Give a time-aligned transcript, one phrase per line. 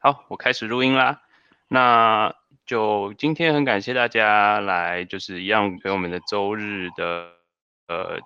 [0.00, 1.22] 好，我开始录音啦。
[1.66, 2.32] 那
[2.64, 7.32] 就今天很感谢大家来，就是一样陪我们的周日的
[7.88, 8.20] 呃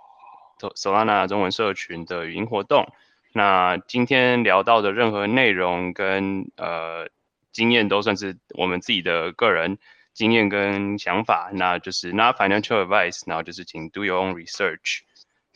[0.58, 2.92] ，Solana 中文社群的语音活动。
[3.32, 7.08] 那今天聊到的任何内容跟呃
[7.52, 9.78] 经验，都算是我们自己的个人
[10.12, 15.00] 经验跟想法，那就是 not financial advice，然后就是请 do your own research。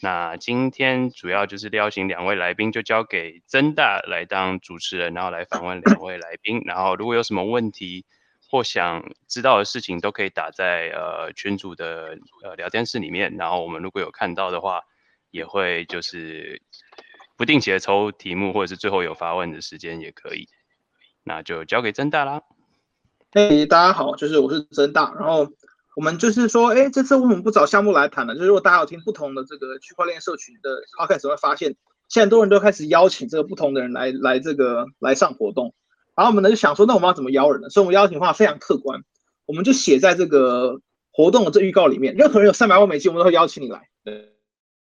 [0.01, 6.61] 那今天主要就是邀请两位来宾，就交给曾大来当主持人，然后来访问两位来宾。
[6.67, 8.05] 然后如果有什么问题
[8.47, 13.37] 或想知道的事情，都可以打在呃群组的呃聊天室里面。
[13.39, 14.83] 然后我们如果有看到的话，
[15.31, 16.61] 也会就是
[17.39, 20.47] 不定期的抽题目，或者是最后有发问的时间也可以。
[21.25, 22.43] 那就交给曾大啦。
[23.33, 25.51] 嘿，大家好，就是我是曾大，然后。
[25.97, 28.35] 我们就是说，哎，这次为什么不找项目来谈呢？
[28.35, 31.75] 就是如果大家有听不同的这个区块链社群的 podcast，会发现
[32.07, 35.75] 现在很多人都开始邀请这个不同的人来来这个来上活动。
[36.15, 37.71] 然后我们呢就想说，那我们要怎么邀人呢？
[37.71, 39.01] 所以我们邀请的话非常客观，
[39.47, 42.15] 我们就写在这个活动的这预告里面。
[42.15, 43.89] 任何人有三百万美金，我们都会邀请你来。
[44.05, 44.35] 对，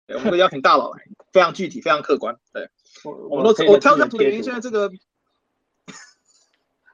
[0.09, 1.01] 我们会邀请大佬来，
[1.33, 2.37] 非常具体，非常客观。
[2.53, 2.69] 对，
[3.03, 4.91] 我们都我挑这张图的原因，现在这个，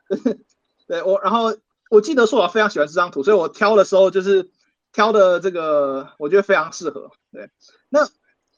[0.87, 1.53] 对我，然后。
[1.91, 4.51] 我记得硕老非常喜欢这张图，所以我挑的时候就是
[4.93, 7.11] 挑的这个，我觉得非常适合。
[7.31, 7.51] 对，
[7.89, 8.09] 那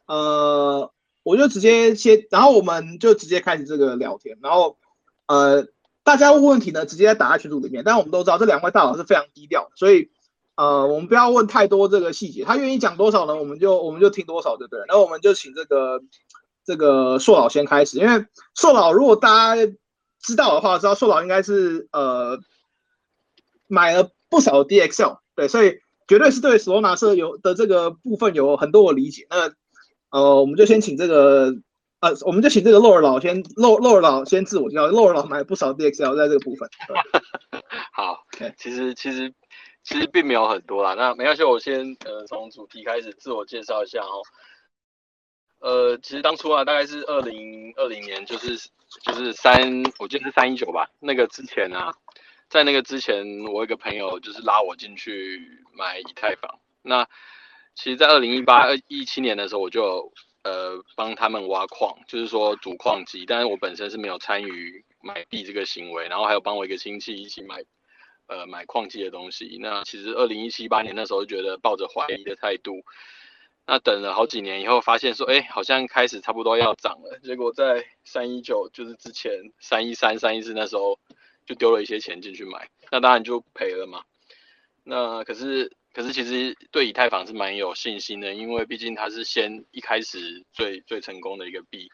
[0.07, 0.91] 呃，
[1.23, 4.79] 我就直接先，然后我们就直接开始这个聊天，然后
[5.27, 5.67] 呃，
[6.05, 7.83] 大家问问题呢，直接打在群组里面。
[7.85, 10.11] 但我们都知道这两位大佬是非常低调，所以
[10.55, 14.85] 呃，我们不要问太多这个细节，他愿意讲多少呢，我们就我们就听多少，对不对？
[14.89, 16.01] 那我们就请这个
[16.65, 18.25] 这个硕老先开始，因为
[18.55, 19.73] 硕老如果大家
[20.23, 22.41] 知道的话，知道硕老应该是呃。
[23.69, 25.79] 买了不少 DXL，对，所以
[26.09, 29.27] 绝对是对 Solana 社有的这个部分有很多的理解。
[29.31, 29.53] 那
[30.11, 31.53] 呃，我们就先请这个
[32.01, 34.87] 呃，我们就请这个洛尔老先洛洛尔老先自我介绍。
[34.87, 36.69] 洛尔老买了不少 DXL 在这个部分。
[37.93, 38.25] 好，
[38.57, 39.33] 其实其实
[39.83, 40.95] 其实并没有很多啦。
[40.95, 44.23] 那没关系，我先呃从主题开始自我介绍一下哦。
[45.59, 48.57] 呃，其实当初啊，大概是二零二零年，就是
[49.03, 50.89] 就是三，我记得是三一九吧。
[51.01, 51.93] 那个之前啊。
[52.49, 55.43] 在那个之前，我一个朋友就是拉我进去
[55.73, 56.61] 买以太坊。
[56.81, 57.05] 那
[57.75, 60.13] 其实，在二零一八、一七年的时候，我就
[60.45, 63.27] 呃帮他们挖矿，就是说组矿机。
[63.27, 67.65] 但是我本身是没有参与买币这个行为，然后还有帮我一个亲戚一起买
[68.29, 69.59] 呃买矿机的东西。
[69.61, 72.81] 那其实二零一七八年那时候，觉得抱着怀疑的态度。
[73.67, 77.19] 那等了好几年以后，发现说，哎，好像开始差不多要涨了。
[77.25, 80.97] 结果在三一九，就是之前三一三、三一四那时候。
[81.47, 84.03] 就丢了一些钱进去买，那当然就赔了嘛。
[84.83, 91.89] 那可是可是其实对以太坊是蛮有信心的，因为毕竟它是先一开始最最成功的一个币，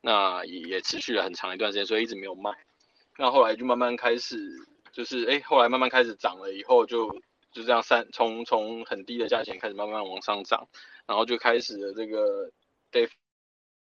[0.00, 2.50] 那也也持续了很长一段时间，所以一直没有卖。
[3.18, 4.36] 那后来就慢慢开始，
[4.92, 7.08] 就是哎，后来慢慢开始涨了以后，就
[7.52, 10.68] 就这样三从从很低的价钱开始慢慢往上涨，
[11.06, 12.50] 然后就开始了这个
[12.90, 13.08] 代。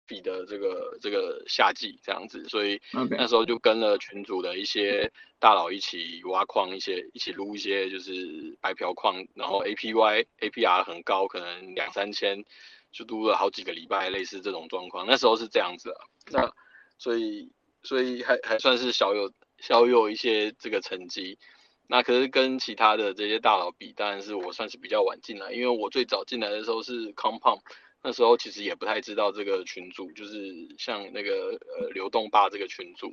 [0.07, 12.45] 比的这个这个夏季这样子，所以那时候就跟了群主的一些大佬一起挖矿，一些一起撸一些就是白嫖矿，然后 APY APR 很高，可能两三千，
[12.93, 15.07] 就撸了好几个礼拜，类似这种状况。
[15.07, 16.01] 那时候是这样子啊，
[16.31, 16.53] 那
[16.99, 17.51] 所以
[17.83, 21.39] 所以还还算是小有小有一些这个成绩。
[21.87, 27.61] 那可是跟其他的这些大佬比，当然是我算是比较晚进来，因为我最早进来的时候是 Compound。
[28.07, 33.11] 那时候其实也不太知道这个群组，就是像那个呃流动吧这个群组，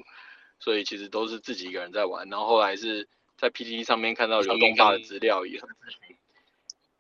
[0.60, 2.28] 所以其实都是自己一个人在玩。
[2.28, 3.08] 然后后来是
[3.38, 5.70] 在 PTT 上面看到流动吧的资料也很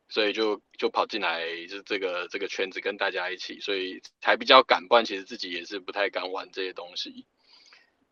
[0.08, 4.88] 所以就就跑进来就这个这个圈子跟大家一起，所以才比较敢。
[4.88, 7.26] 不然其实自己也是不太敢玩这些东西。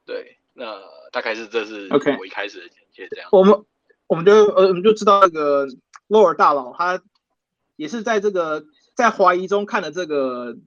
[0.05, 0.81] 对，那
[1.13, 1.87] 大概是这是
[2.19, 3.29] 我一开始的简介这样。
[3.31, 3.65] 我们
[4.07, 5.67] 我们就呃我们就知道那个
[6.09, 7.01] lower 大佬他
[7.77, 8.65] 也是在这个。
[8.99, 10.57] 在怀疑中看了这个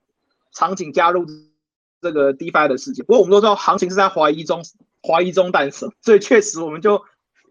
[0.55, 1.27] 场景加入
[2.01, 4.65] 这个 DeFi 的世界，不过我们都知道行情是在怀疑中
[5.07, 7.03] 怀疑中诞生，所以确实我们就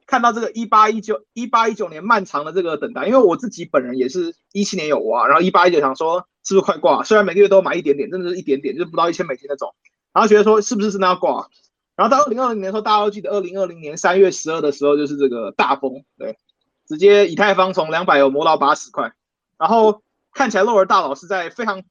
[0.07, 3.05] 看到这个一八一九一八一九年漫长的这个等待。
[3.05, 9.75] 因为我自己本人也是一七年有挖，然后一八一九想说是不是快挂，虽然每个月都买一点点，真的是一点点，就是不到一千美金那种，
[10.11, 11.47] 然后觉得说是不是真的要挂，
[11.95, 16.39] 然后到二零二零年的时候，大家都记得二零二零年三月十二的时候就是这个大崩，对，
[16.87, 19.13] 直接以太坊从两百有磨到八十块，
[19.59, 20.01] 然后。
[20.33, 21.83] 看起来洛尔大佬是在非常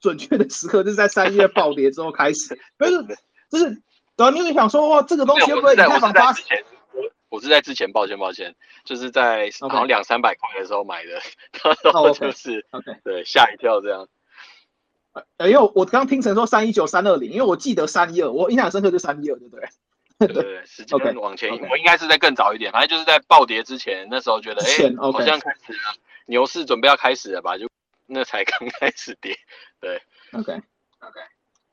[0.00, 2.58] 准确的时刻，就是在三月暴跌之后开始。
[2.76, 3.02] 不是，
[3.50, 3.82] 就是，
[4.16, 6.30] 然后，你有想说哇，这个东西会不会太放发？
[6.30, 8.54] 我我是在之前，抱歉抱歉，
[8.84, 11.20] 就是在好像两三百块的时候买的，
[11.84, 12.66] 然后就是
[13.04, 14.08] 对，吓一跳这样。
[15.36, 19.68] 呃，因为我刚听成说三一九三二零，因为我记得三一二，我印象深刻就三一二，对不对？
[20.18, 25.94] 对对对，时间 往前，我应该是在更早一点，反正就是在暴跌之前，那时候觉得哎，好像开始了，
[26.28, 27.58] 牛市准备要开始了吧？
[27.58, 27.66] 就
[28.06, 29.36] 那才 刚开始跌，
[29.80, 30.00] 对
[30.32, 31.20] ，OK OK，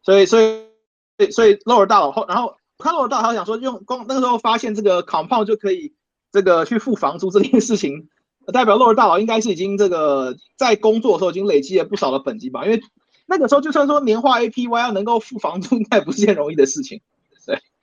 [0.02, 5.94] 所以所以所以 lower 大佬后，然后看洛尔大佬想说用光那个时候发现这个 compound 就可以
[6.31, 8.10] 这个去付房租这件事情，
[8.54, 12.66] 代表洛尔大佬应该是已经这个在工作的时候已经累积了不少的本金吧？
[12.66, 12.81] 因为
[13.28, 17.02] 那个时候就算说年化 APY 要能够付房租，应该不是件容易的事情。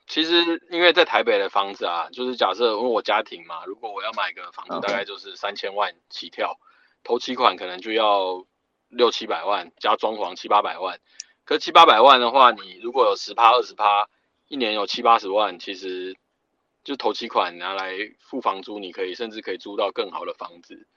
[0.05, 6.57] 对，其实因为在台北的房子啊，就是假设因为我家庭嘛，如果我要买个房子，大概就是三千万起跳，
[7.03, 8.45] 头期款可能就要
[8.89, 10.99] 六七百万，加装潢七八百万。
[11.45, 14.07] 可七八百万的话，你如果有十趴二十趴，
[14.47, 16.15] 一年有七八十万，其实
[16.83, 20.87] 就头期款拿来付房租，你可以甚至可以租到更好的房子。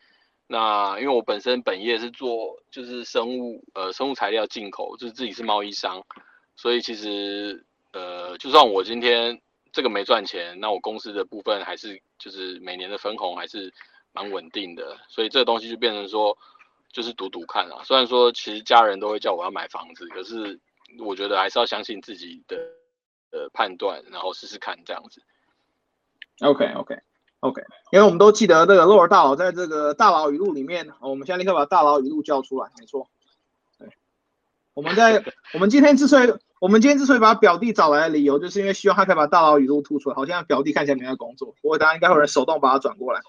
[0.46, 6.04] 那因为我本身本业是做就是生物呃生物材料进口，就是自己是贸易商，
[6.54, 7.66] 所以其实
[7.96, 9.40] 呃就算我今天
[9.72, 13.72] 这个没赚钱，那我公司的部分还是就是每年的分红还是
[14.12, 16.36] 蛮稳定的，所以这个东西就变成说
[16.92, 17.82] 就是赌赌看啊。
[17.84, 20.60] 虽然说其实家人都会叫我要买房子，可是
[20.98, 22.56] 我觉得还是要相信自己的
[23.32, 25.22] 呃判断，然后试试看这样子。
[26.40, 26.96] OK OK。
[27.40, 32.70] OK，因为我们都记得这个洛尔大佬在这个大佬语录里面，我们现在立刻把大佬语录叫出来。
[32.78, 33.08] 没错，
[33.78, 33.88] 对，
[34.72, 35.22] 我们在
[35.52, 40.16] 我们今天之所以我们今天之所以把表弟找来的理由，就是因为希望他可以把大佬语录吐出来。
[40.16, 43.20] 好像表弟看起来没在工作，不过大家应该会有人手动把它转过来。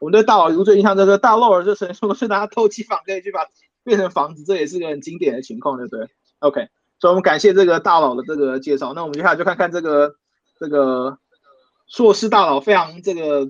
[0.00, 3.46] 我们对大佬语录最印象就是大漏儿就曾说是拿透气房可以去把
[3.84, 6.08] 变成房子，这也是个很经典的情况，对不对
[6.40, 6.68] ？OK，
[7.00, 8.92] 所以我们感谢这个大佬的这个介绍。
[8.94, 10.14] 那我们接下来就看看这个
[10.58, 11.18] 这个。
[11.90, 13.48] 硕士大佬非常这个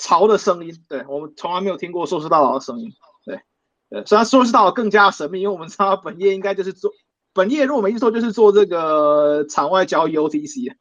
[0.00, 2.90] 潮的声音，对我们从来没有听过硕士大佬的声音，
[3.24, 3.40] 对
[3.88, 6.90] 对，虽然硕士大佬更加神秘，因为我们知道本业应该就是做
[7.32, 10.74] 本业，如果没记错就是做这个场外交易 OTC，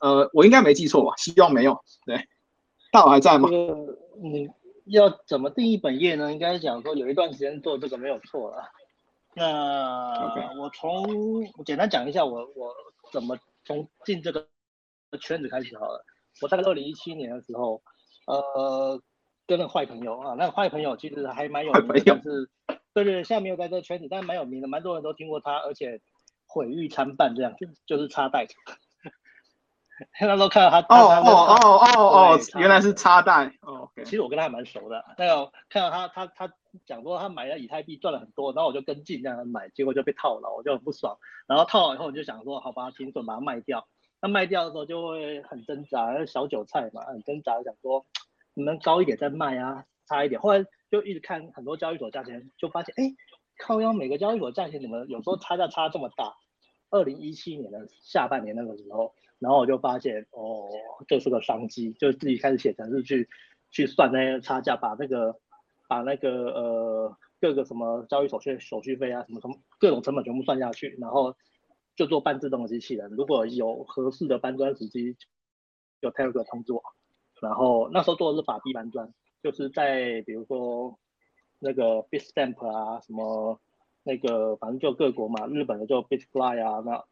[0.00, 1.14] 呃，我应该没记错吧？
[1.16, 2.16] 希望没有，对，
[2.90, 3.48] 大佬还在吗？
[4.84, 6.32] 你要怎么定义本业呢？
[6.32, 8.62] 应该讲说有一段时间做这个没有错了。
[9.34, 11.06] 那我从
[11.64, 12.74] 简单讲一下我我
[13.12, 14.46] 怎么从进这个
[15.20, 16.04] 圈子开始好了。
[16.42, 17.80] 我大概二零一七年的时候，
[18.26, 19.00] 呃，
[19.46, 22.50] 跟那个坏朋友啊，那个坏朋友其实还蛮有名的，就是
[22.94, 26.00] 对对，现在没有在这个圈子，但蛮有名的，蛮多人都听过他，而且
[26.46, 28.46] 毁誉参半，这样就就是插袋。
[30.20, 33.52] 那时候看到他，哦哦哦哦哦，原来是插袋。
[33.60, 36.52] 哦，其实我跟他还蛮熟的，那个看到他他他
[36.84, 41.16] 讲说他买了以太币赚了很多，然后我就跟进这样买，结果就被套了，我就很不爽。
[41.46, 43.86] 然后套牢以后，我就想说，好吧，停损把它卖掉。
[44.20, 48.04] 那卖掉的时候就会很挣扎，小韭菜嘛，很挣扎，想说
[48.54, 50.40] 你们高一点再卖啊，差一点。
[50.40, 53.14] 后来就一直看很多交易所价钱，就发现哎，
[53.58, 56.34] 靠腰每个交易所价钱怎么有时候差价差这么大？
[56.90, 60.68] 二零一七年的下半年那个时候，然后我就发现哦，
[61.08, 63.28] 这是个商机，就自己开始写程式去
[63.70, 65.34] 去算那些差价，把那个
[65.88, 71.34] 把那个呃各个什么交易手续手续费啊什么什么各种成本全部算下去，然后。
[71.94, 75.14] 就做半自动的机器人，如果有合适的搬砖时机，
[76.00, 76.82] 有 Telegram 通知我。
[77.42, 80.98] 然后那时候做的是法币搬砖，就是在比如说
[81.58, 83.60] 那个 Bitstamp 啊，什么
[84.02, 87.04] 那个反正就各国嘛，日本的就 Bitfly 啊，那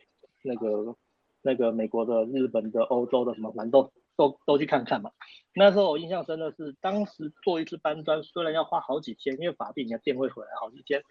[0.43, 0.97] 那个
[1.43, 5.11] 那个美国的、日本的、欧洲的什么，反正都都都去看看嘛。
[5.55, 11.03] 那时候我印象深的是，当时做一次搬砖，虽然要花好几天，因为法币你要电会回来好几天，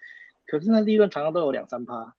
[0.45, 2.15] 可是那利润常常都有两三趴。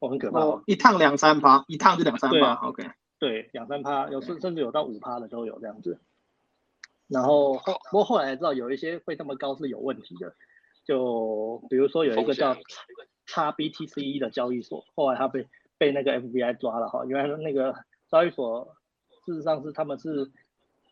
[0.00, 0.62] 哦，很可怕哦！
[0.66, 2.54] 一趟两三趴，一趟就两三趴。
[2.54, 6.00] OK，对，两三趴，有甚甚至有到五趴的都有这样子。
[7.08, 10.34] 然后后不过后来才知道有一些会这么高是有问题的，
[10.84, 12.56] 就比如说有一个叫
[13.26, 15.46] 叉 BTC 的交易所，后来他被
[15.78, 17.74] 被那个 FBI 抓了哈，原来那个
[18.10, 18.76] 交易所
[19.24, 20.30] 事实上是他们是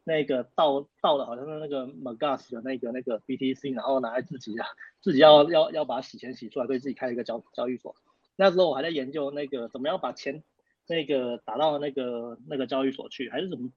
[0.05, 4.67] 那个盗盗了好像是那个 Magas 的那个那个 BTC，然后拿来自己啊
[5.01, 7.95] 自己要要要把洗钱洗出来，对自己开一个交交易所。
[8.37, 10.45] 那时候我还在研究那个怎么样把钱
[10.87, 13.71] 那个打到那个那个交易所去，还是怎么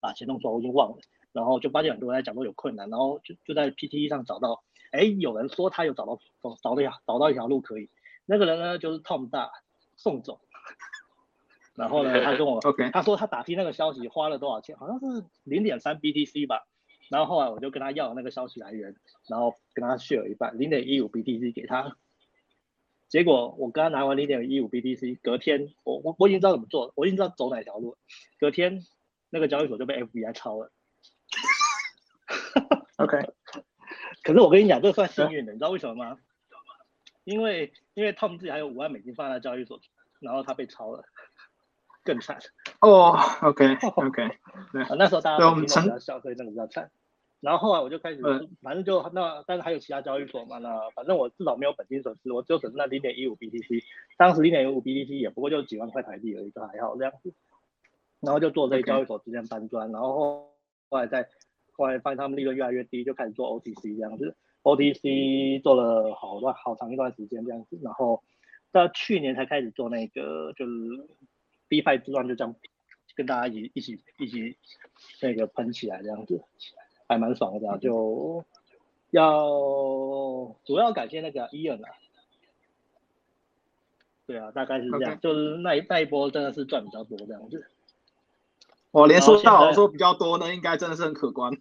[0.00, 0.96] 把钱弄出来，我已经忘了。
[1.32, 7.88] 然后就发现很多人在讲都有困难，然后就就在 PTE 上找到，哎，有人说他有找到找找到一找到一条路可以。
[8.26, 9.50] 那个人呢就是 Tom 大
[9.96, 10.38] 宋总，
[11.74, 12.60] 然后呢他跟我
[12.92, 16.66] 他说他打听那个消息花了多少钱，好像是零点三 BTC 吧。
[17.08, 18.96] 然后后来我就跟他要那个消息来源，
[19.26, 21.96] 然后跟他 share 一半，零点一五 BTC 给他。
[23.08, 27.98] 结果我刚刚拿完零点一五 BTC，隔天我我我已经知道怎么做了，我已经知道走哪条路。
[28.38, 28.82] 隔天
[29.28, 30.70] 那个交易所就被 FBI 抄了。
[32.98, 33.18] OK，
[34.22, 36.18] 可是我跟你讲，这算幸运的，你知道为什么吗？
[37.24, 39.80] 因为因为 Tom 自己还有五万美金放在交易所，
[40.20, 41.04] 然后他被抄了，
[42.04, 42.38] 更惨。
[42.80, 44.28] 哦，OK OK，
[44.72, 46.90] 对，那时候大家都比较小，所以那个比较惨。
[47.40, 48.22] 然后后来我就开始，
[48.62, 53.82] 反正就那，但是还有其他交易所嘛，那反正我至少没有本金损失，我只有损失那零点一五 BTC，
[54.16, 57.34] 当时零点一五 BTC 也不过就几万块台币而已，就还好这样子。
[58.20, 60.51] 然后就做这些交易所之间搬砖，然后
[60.92, 61.26] 后来在
[61.72, 68.22] 后来发现他们利润越来越低，就开始做 OTC 这样子，OTC 做了好段好长一段时间这样子，然后
[68.70, 70.72] 到去年才开始做那个就是
[71.68, 72.54] B 派之乱，就这样
[73.16, 74.58] 跟大家一一起一起
[75.22, 76.42] 那个喷起来这样子。
[77.08, 78.44] 还蛮爽的，就
[79.10, 79.48] 要
[80.64, 81.88] 主要感谢那个伊恩啊，
[84.26, 87.66] 对啊，大概是这样，就是那一那一波真的是赚比较多这样子。
[88.92, 91.52] 我连说到说比较多呢，应该真的是很可观。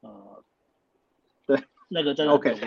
[0.00, 0.44] 呃，
[1.46, 2.54] 对，那个真的 OK。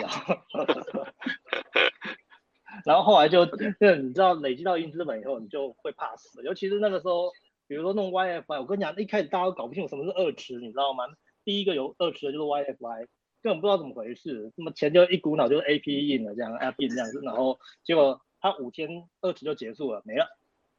[2.84, 3.44] 然后后来就，
[4.02, 7.32] 你知道累积到硬资本以后，你就会怕死，尤其是那个时候，
[7.66, 11.04] 比如说弄 YFI，我跟你讲，一开始大家都搞不清楚什么是二池，你知道吗？
[11.44, 13.06] 第一个有二池的就是 YFI，
[13.42, 18.88] 根本不知道怎么回事，那么钱就一股脑就是 AP 印了这样，AP 印这样子，然后结果它五天
[19.20, 20.26] 二池就结束了，没了，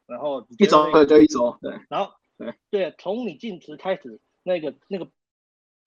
[0.05, 5.09] 然后一周对就一周，对，然后对 对，从你进池开始，那个那个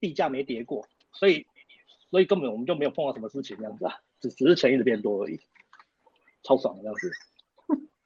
[0.01, 1.47] 地价没跌过，所以
[2.11, 5.39] 所以根本我们就没有碰到什么事情这样子啊，只只是钱一直变多而已，
[6.43, 7.11] 超爽的这样子。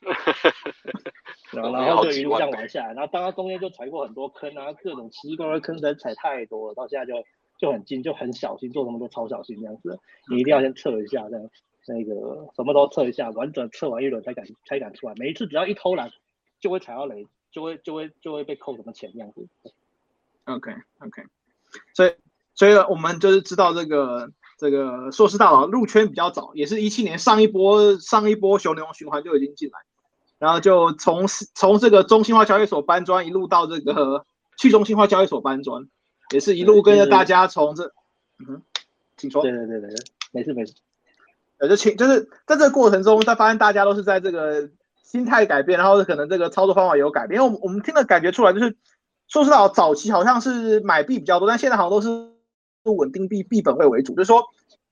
[1.53, 7.25] 然后，然后就一路这样玩下来，然后当然中间就踩过很多坑啊，各种奇奇怪怪坑实在踩太多了，到现在就
[7.59, 9.99] 就很精，就很小心，做什么都超小心这样子。
[10.31, 11.51] 你一定要先测一下，这样
[11.87, 15.15] 那个什么都测一下，完整测完一轮才敢才敢出来。
[15.17, 16.11] 每一次只要一偷懒，
[16.61, 19.47] 就会踩到雷，就会就会就会被扣什么钱这样子。
[20.45, 21.23] OK OK，
[21.95, 22.15] 所以
[22.55, 29.79] 所以我们就是知道这个这个硕士大佬入圈比较早，也是一七年上一波上一波熊牛循环就已经进来。
[30.37, 34.27] 然后就从从这个中心化交易所搬砖，一路到这个
[34.59, 35.89] 去中心化交易所搬砖，
[36.33, 37.95] 也是一路跟着大家从这，
[38.47, 38.61] 嗯，
[39.17, 39.41] 请说。
[39.43, 39.97] 对对对对对，
[40.33, 40.75] 没事没事。
[41.59, 44.69] 呃，就请就是在这个过程中，他发现大家都是在这个
[45.05, 47.41] 心态改变，然后可能这个操作方法有改变。
[47.41, 48.77] 因为我们我们听的感觉出来，就是
[49.29, 52.09] 说实话，早期好像是买币比较多，但现在好像都是
[52.91, 54.43] 稳定币币本位为主，就是说，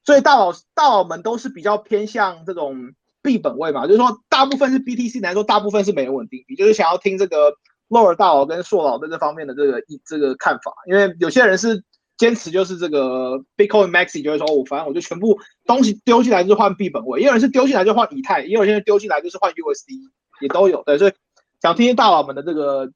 [0.04, 2.92] 所以大佬大佬们都是比较偏向这种。
[3.24, 7.54] 币本位嘛，就是说大部分是 BTC 来说，大部分是美元稳定币，就是想要听这个
[7.86, 11.84] 洛尔大佬跟硕老在这方面的这个一这个看法，因为有些人是
[12.22, 15.36] 坚持就是这个 Bitcoin Maxi，就是说我反正我就全部
[15.66, 20.08] 东西丢进来就是换币本位，也有人是丢进来就换以太，也有些人丢进来就是换 USD，
[20.40, 21.12] 也都有，对，所以
[21.60, 22.92] 想听听大佬们的这个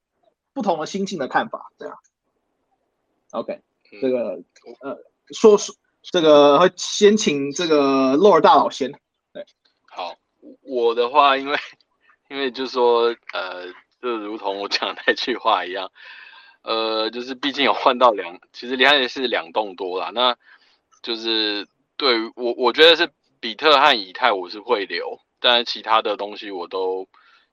[0.54, 1.96] 不同的心境的看法，这样。
[3.32, 3.60] OK，
[4.00, 4.40] 这个
[4.80, 4.96] 呃
[5.32, 8.92] 说说这个会先请这个洛尔大佬先。
[9.32, 9.44] 对
[9.90, 10.14] 好，
[10.62, 11.58] 我的话，因为
[12.30, 13.66] 因为就是说，呃，
[14.00, 15.90] 就如同我讲那句话一样，
[16.66, 20.10] 呃，就是毕竟有换到两，其实连也是两栋多啦。
[20.12, 20.36] 那
[21.00, 21.64] 就是
[21.96, 23.08] 对于我，我觉得是
[23.38, 27.08] 比特和以太我是会留，但是其他的东西我都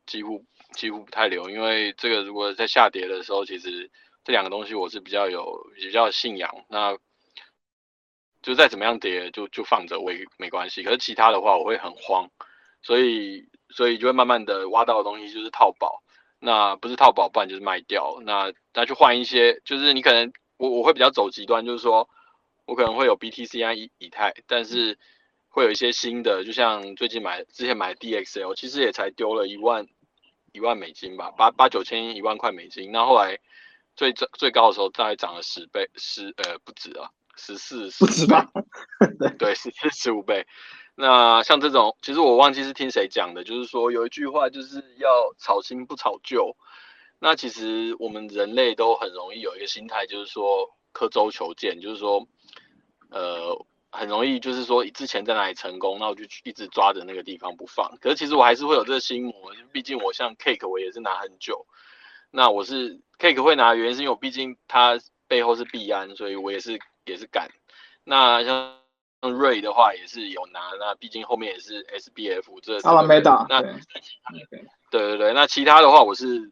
[0.08, 0.43] 几乎
[0.74, 3.91] 几乎不太留，因为这个如果在下跌的时候，其实
[4.24, 6.50] 这两个东西我是比较有比较信仰。
[6.67, 6.98] 那
[8.41, 10.82] 就再怎么样跌，就就放着，我也没关系。
[10.82, 12.27] 可是其他的话，我会很慌，
[12.82, 16.03] 所以所以就会慢慢的挖到的东西就是套保，
[16.46, 22.10] 那不是套保，不然就是卖掉，那那去换一些，就是你可能我我会比较走极端，就是说
[22.66, 25.00] 我可能会有 BTC 啊以以太，但是
[25.48, 29.88] 会有一些新的，就像最近买之前买 DXL，其实也才丢了一万
[30.52, 33.40] 一万美金吧，八八九千一万块美金，那后来
[33.96, 37.10] 最最最高的时候大概涨了十倍，十呃不止啊。
[37.36, 38.48] 十四不止吧？
[39.18, 40.46] 对对，十四十五倍。
[40.96, 46.56] 那像这种，其实我忘记是听谁讲的，就是说有一句话就是要炒新不炒旧。
[47.20, 52.28] 那其实我们人类都很容易有一个心态，就是说刻舟求剑，就是说
[53.10, 57.98] 呃很容易就是说之前在哪里成功，那我就一直抓着那个地方不放。
[58.00, 59.34] 可是其实我还是会有这个心魔，
[59.72, 61.66] 毕竟我像 Cake 我也是拿很久。
[62.32, 66.80] 那我是 Cake 会拿的原因是因为我毕竟它背后是币安，所以我也是。
[67.06, 67.50] 也是敢，
[68.06, 68.78] 那像
[69.32, 73.62] 瑞的话也是有拿，那毕竟后面也是 SBF 这阿拉梅达，那
[74.92, 76.51] 对对对，那其他的话我是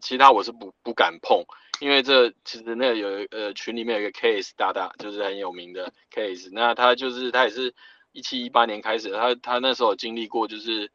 [0.00, 1.44] 其他我是不不敢碰，
[1.80, 7.74] 因为这其实那有呃群里面有一个 case 大大就是很有名的 case，那他就是他也是
[8.12, 10.90] 一七一八年开始，他他那时候经历过就是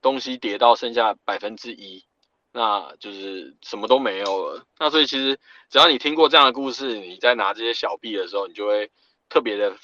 [0.00, 2.04] 东西跌到剩下百分之一。
[2.52, 4.64] 那就是什么都没有了。
[4.78, 5.38] 那所以其实
[5.68, 8.90] 只要你听过这样的故事，你在拿这些小币的时候，你就会
[9.28, 9.76] 特别的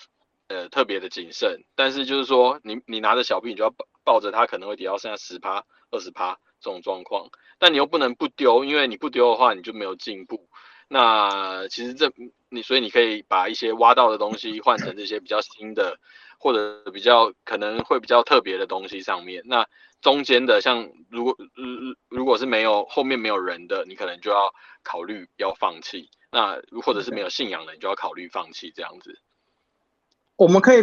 [0.53, 1.65] 呃特别的谨慎。
[1.75, 7.29] 但是就是说，你你拿着小币，你就要抱抱着它，可能会跌到剩下十趴、二十趴，这种状况，
[7.59, 10.49] 但你又不能不丢，因为你不丢的话，你就没有进步。
[10.89, 12.13] 那其实这
[12.51, 15.99] 你所以你可以把一些挖到的东西换成这些比较新的，
[16.39, 19.43] 或者比较可能会比较特别的东西上面。
[19.47, 19.67] 那
[20.03, 26.11] 中间的像如果如如果是没有后面没有人的，你可能就要考虑要放弃。
[26.31, 29.19] 那或者是没有信仰的，你就要考虑放弃这样子。
[30.43, 30.83] 我们可以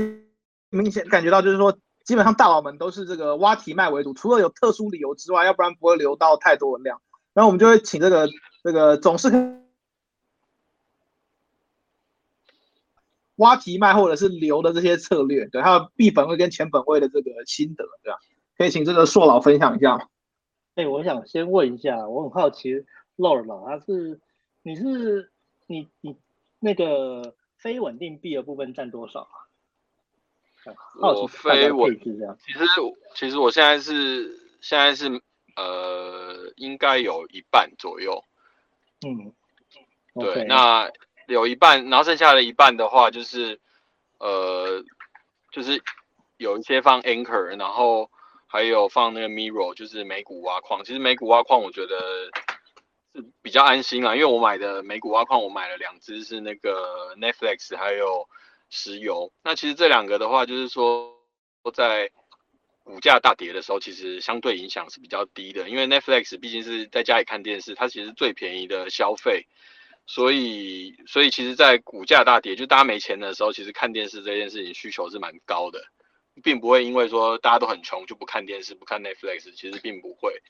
[0.70, 7.01] 明显感觉到，就是说基本上大佬们都是这个挖题脉为主，除了有特殊理由之外，要不然不会留到太多的量。
[7.34, 8.30] 然后我们就会请这个
[8.63, 9.30] 这个总是。
[13.36, 18.20] 挖题脉或者是留的这些策略，对，还有闭本位跟前本位的这个心得，对吧？
[18.58, 20.06] 可以请这个硕老分享一下吗？
[20.75, 22.86] 哎，我想先问一下，我很好奇
[23.16, 24.20] 洛尔老他是
[24.62, 25.32] 你是
[25.68, 26.18] 你你
[26.60, 29.48] 那个非稳定币的部分占多少啊？
[31.01, 32.66] 我非我，其实
[33.16, 34.30] 其实我现在是
[34.62, 35.08] 现在是
[35.56, 38.24] 呃应该有一半左右，
[39.06, 39.34] 嗯，
[40.16, 40.92] 对，那。
[41.28, 43.60] 有一半，然后剩下的一半的话，就是，
[44.18, 44.84] 呃，
[45.51, 45.80] 就是
[46.38, 48.10] 有一些放 Anchor，然后
[48.48, 50.84] 还有放那个 Mirror，就是美股挖矿。
[50.84, 51.96] 其实美股挖矿我觉得
[53.13, 58.28] 是比较安心啦，因为我买的美股挖矿，我买了两只是那个 Netflix，还有
[58.69, 59.31] 石油。
[59.43, 61.13] 那其实这两个的话，就是说
[61.73, 62.09] 在
[62.83, 69.45] 股价大跌的时候，其实相对影响是比较低的，因为 Netflix 毕竟是在家里看电视，它其实最便宜的消费。
[70.07, 75.83] 所以，所以其实，在股价大跌，就大家没钱的时候，其实看电视这件事情需求是蛮高的，
[76.41, 80.41] 并不会因为说大家都很穷就不看电视、不看 Netflix，其实并不会。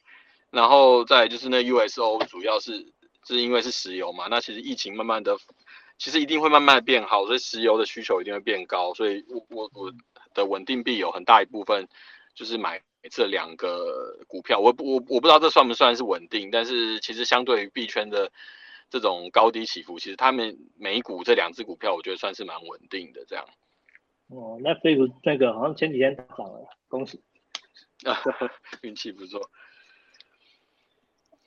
[0.50, 2.94] 然后再就是那 USO，主要是
[3.28, 5.38] 是因为是石油嘛，那其实疫情慢慢的，
[6.00, 8.92] 其实一定会慢慢的变好，所以石油的需求一定会变高。
[8.96, 9.94] 所以我我我
[10.34, 11.88] 的稳定币有很大一部分
[12.34, 18.32] 就是买这两个股票，我我我不知道这算不算是稳定，但是其实相对于币圈的。
[18.92, 23.24] 这种高低起伏，其实他们美股这两只股票，我觉得算是蛮稳定的。
[23.28, 23.46] 这样。
[24.30, 27.22] 哦，那飞股那个好像前几天涨了，恭喜。
[28.04, 28.18] 啊，
[28.82, 29.48] 运气不错。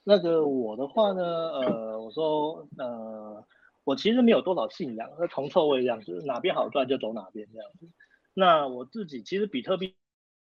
[0.04, 3.44] 那个我的话呢，呃，我说，呃，
[3.84, 7.88] 我其实没有多少信仰，和铜臭味一样，就是哪边好赚就走哪边这样子。
[8.34, 9.94] 那我自己其实比特币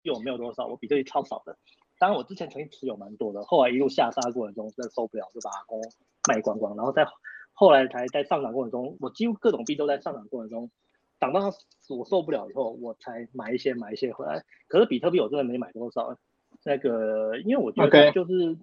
[0.02, 0.66] 有没有多少？
[0.66, 1.56] 我比特币超少的。
[1.98, 5.80] 当然我之前曾经持有蛮多的，后来一路下杀过程中真的受不了，就把它空。
[6.28, 7.06] 卖光光，然后在
[7.54, 10.70] 后来才在上涨过程中，我几乎各种币都在上涨过程中，
[11.18, 11.40] 涨到
[11.88, 14.44] 我受不了以后，我才买一些买一些回来。
[14.66, 16.18] 可是比特币我真的没买多少，
[16.64, 18.58] 那个因为我觉得就是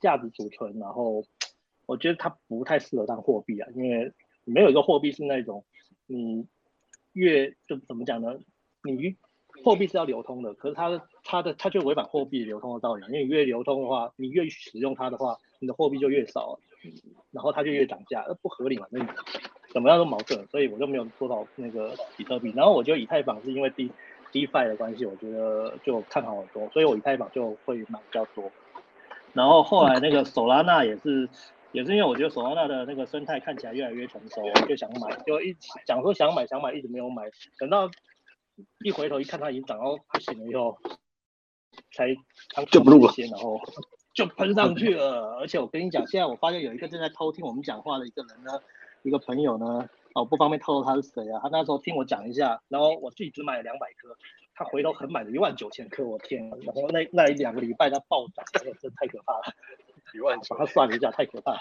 [0.00, 1.22] 价值储存，然后
[1.86, 4.12] 我觉得它不太适合当货币啊，因为
[4.44, 5.64] 没有一个货币是那种
[6.06, 6.46] 你
[7.12, 8.38] 越就怎么讲呢？
[8.82, 9.16] 你
[9.64, 16.58] 货币是要流通的，可是它的它的它就违反货币流通的道理，因为你越流通的话，你越使用它的话，你的货币就越少。
[17.32, 18.86] 然后它就越涨价，那，不合理嘛？
[18.90, 19.04] 那
[19.72, 22.52] 怎么样都矛盾，所以我就没有做到那个比特币。
[22.54, 23.90] 然后我觉得以太坊是因为 D
[24.30, 28.52] DeFi 的关系，我觉得就看好很多，所以我以太坊就会买比较多。
[29.32, 31.28] 然后后来那个索拉纳也是，
[31.76, 35.54] 也是因为我觉得索拉纳的那个生态看起来越来越成熟，我就想买，就一
[35.86, 37.24] 讲说想买想买，一直没有买，
[37.58, 37.90] 等到
[38.82, 40.78] 一回头一看它已经涨到不行了以后，
[41.92, 42.16] 才
[42.70, 43.60] 就不录了，然后。
[44.16, 48.50] 就喷上去了，而且我跟你讲，现在我发现有一个正在偷听我们讲话的一个人呢，
[49.02, 51.38] 一个朋友呢，哦，不方便透露他是谁啊？
[51.42, 54.16] 他那时候听我讲一下，然后我自己只买了两百颗，
[54.54, 56.48] 他回头很买了一万九千颗，我天！
[56.48, 59.54] 然后那那一两个礼拜他暴涨，这真太可怕了，
[60.14, 61.60] 一万，把它算了一下，太可怕了。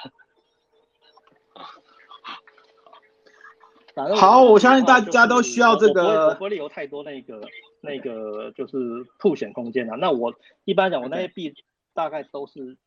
[4.16, 7.42] 好，我相信大家都需要这个，不会留太多那个
[7.82, 8.78] 那个就是
[9.20, 9.96] 凸显空间啊。
[9.96, 10.34] 那我
[10.66, 11.54] 一般讲，我那些币。
[11.96, 12.78] 大概都是，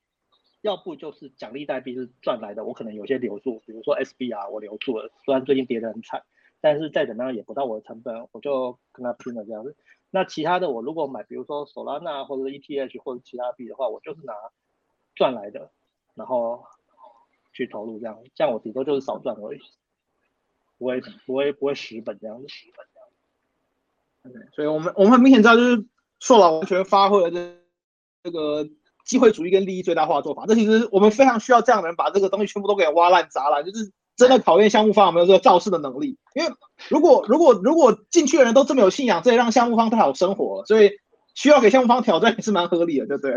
[0.60, 6.22] 要不就是奖励代币是赚来的，我可能有些留住，比如说 SBR 我留住了，虽然最近跌得很惨，
[6.60, 9.74] 但是再怎么样也不到我的成本，我就跟他拼了这样子。
[10.10, 14.34] 那其他的我如果买，比如说 Solana 或者 ETH 或者其他币的话，我就是拿
[15.18, 15.70] 赚来的，
[16.14, 16.64] 然后
[17.52, 19.58] 去投入这样，这样我顶多就是少赚而已，
[20.78, 22.48] 不会不会不会蚀本这样子。
[24.54, 25.84] 所以我们我们很明显知道，就是
[26.20, 27.56] 硕老完全发挥了这
[28.22, 28.66] 这个。
[29.04, 36.18] 机会主义跟利益最大化的做法，这其实我们非常需要这样的人，把这个东西全部都给挖烂砸烂，就是真的考验项目方有没有这个造势的能力。
[36.34, 36.52] 因为
[36.90, 40.90] 如果如果如果进去的人都这么有信仰，这也让项目方太好生活了，所以
[41.34, 43.32] 需要给项目方挑战也是蛮合理的，对不对？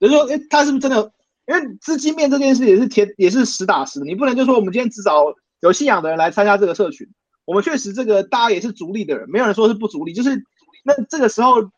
[0.00, 1.12] 就是说，哎，他是不是真的？
[1.46, 7.08] 因为资金面这件事也是铁，也是实打实，你不能就说我们今天只找有信仰的人来参加这个社群，
[7.44, 10.44] 我们确实这个大家也是逐利的人，没有人说是不逐利，就是
[10.84, 11.70] 那这个时候。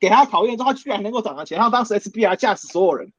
[0.00, 3.12] 给他考验之后，他居然能够涨到钱，然后当时 SBR 驾驶所有人，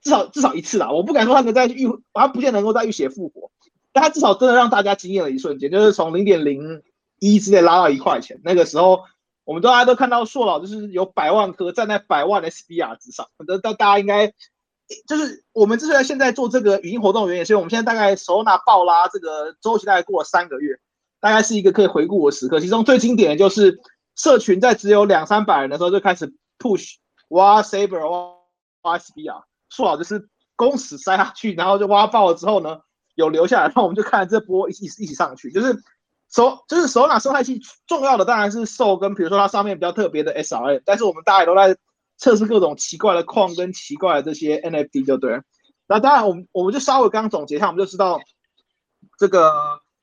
[0.00, 3.50] 至少至少一次啦，我不敢说他能在浴，他不见能够在浴血复活，
[3.92, 6.82] 但他至少真的让大家惊艳了一瞬间，就是从零点零
[7.18, 9.02] 一之内拉到一块钱，那个时候
[9.48, 14.28] 我们大家都看到硕老就是有百万颗站在百万 SBR 之上，那大大家应该
[15.06, 20.78] 就是我们之所以现在做这个语音活动原因，是因为我们现在大概手拿爆拉这个周期大概过了三个月，
[21.18, 23.80] 大概是一个可以回顾的时刻，其中最经典的就是。
[24.20, 26.96] 社群在只有两三百人的时候就开始 push
[27.28, 28.34] 挖 saber
[28.82, 32.80] 挖 SBR，硕老就是公死塞下去，然后就挖爆了之后呢，
[33.14, 35.72] 有留下来，然后我们就看这波一起一起上去，就是
[36.30, 41.76] 手就是手拿生态系重要的当然是受跟比如说它上面比较特别的 SRM，但是我们大家都在
[42.16, 45.40] 测试各种奇怪的矿跟奇怪的这些 NFT 就对，
[45.86, 48.20] 那当然我们我们就稍微刚刚总结一下，我们就知道
[49.18, 49.52] 这个。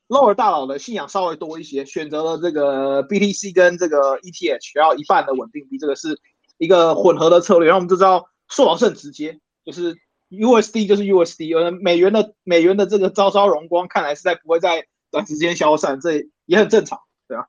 [0.08, 6.20] lower 大佬的信仰稍微多一些，选择了这个 BTC 跟这个 ETH，然后一半的稳定币，这个是
[6.60, 7.70] 一个混合的策略。
[7.70, 9.96] 然后我们就知道，硕老是很直接，就是
[10.30, 17.48] USD 就是 USD，呃，美元的美元的这个朝朝荣光，看来是在不会在短时间消散，这也很正常，对吧？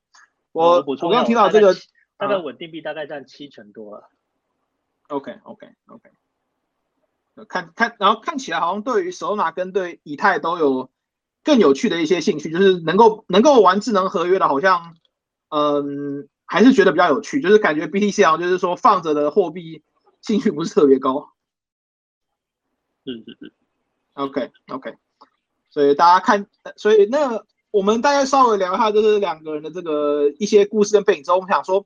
[0.52, 1.74] 我我刚刚听到这个，
[2.18, 4.08] 它的稳定币大概占七成多了。
[5.08, 6.10] OK OK OK，
[7.48, 10.90] 看看，然后看起来好像对于 Solana 跟对以太都有。
[11.46, 14.96] 更有趣的一些兴趣，就是能够能够玩智能合约的，好像，
[15.48, 17.40] 嗯，还是觉得比较有趣。
[17.40, 19.84] 就是感觉 BTC 啊，就是说放着的货币
[20.22, 21.30] 兴趣不是特别高。
[23.04, 23.52] 是是是
[24.14, 24.96] ，OK OK。
[25.76, 31.84] 所以大家看，所以那我们大概稍微聊一下，就是两个人的这个一些故事跟背景之后，我们想说，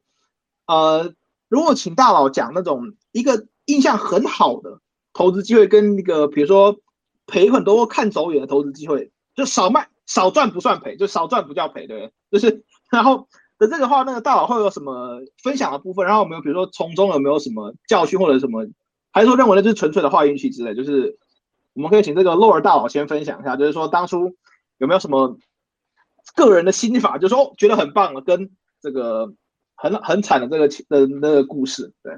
[0.69, 1.13] 呃，
[1.49, 4.79] 如果请大佬讲那种一个印象很好的
[5.13, 6.77] 投资机会，跟那个比如说
[7.27, 9.11] 赔很多看走眼的投资机会。
[9.37, 12.13] 就少卖少赚不算赔，就少赚不叫赔，对？
[12.31, 16.05] 就是然后的这个话，那个大佬会有什么分享的部分？
[16.05, 18.67] 然后我们比如说从中有没有什么教训或者什么，
[19.13, 20.75] 还是说认为那是纯粹的坏运气之类？
[20.75, 21.17] 就是
[21.73, 24.37] 我们可以请这个洛尔大佬先分享一下，就是说当初
[24.79, 25.39] 有没有什么
[26.35, 29.33] 个人的心法，就是说觉得很棒的，跟这个
[29.75, 32.13] 很很惨的这个的那个故事，对？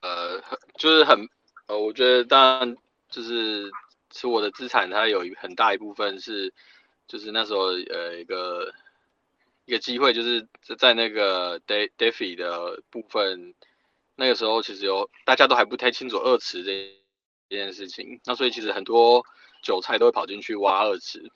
[0.00, 0.42] 呃，
[0.78, 1.28] 就是很
[1.66, 2.76] 呃，我觉得当然
[3.08, 3.70] 就是。
[4.12, 6.54] 是我的资产，它有一很大一部分是，
[7.06, 8.72] 就是那时候呃一个
[9.66, 13.52] 一个机会，就是在那个 De Defi 的部分，
[14.14, 16.88] 那个时候其实有大家都还不太清楚二池这
[17.48, 19.24] 这件事情，那所以其实很多
[19.62, 21.30] 韭菜都会跑进去挖二池，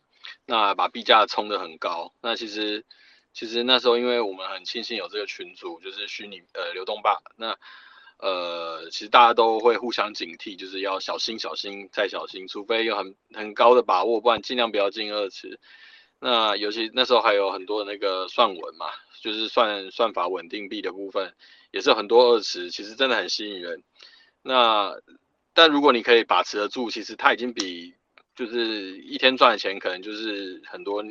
[0.46, 2.12] 那把币价冲得很高。
[2.20, 2.84] 那其实
[3.32, 7.56] 其实那时候因为我们很庆幸有这个群组，就是虚拟呃流动吧，那。
[8.22, 15.58] 呃，其实大家都会互相警惕，就是要小心、小心再小心，除非有很很高的把握，不然尽量不要进二池。
[16.18, 18.90] 那尤其那时候还有很多那个算稳嘛，
[19.22, 21.34] 就是算算法稳定币的部分，
[21.70, 23.82] 也是很多二池，其实真的很吸引人。
[24.42, 24.94] 那
[25.60, 27.92] 但如果你可以把持得住，其实它已经比
[28.34, 31.04] 就是一天赚的钱，可能就是很多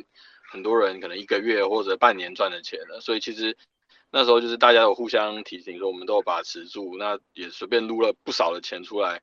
[0.50, 3.00] 很多人可能一个月或者半年赚的钱了。
[3.00, 3.56] 所以其实。
[4.12, 9.22] 那时候就是大家有互相提醒说，我们都有把持住，那也随便撸了不少的钱出来。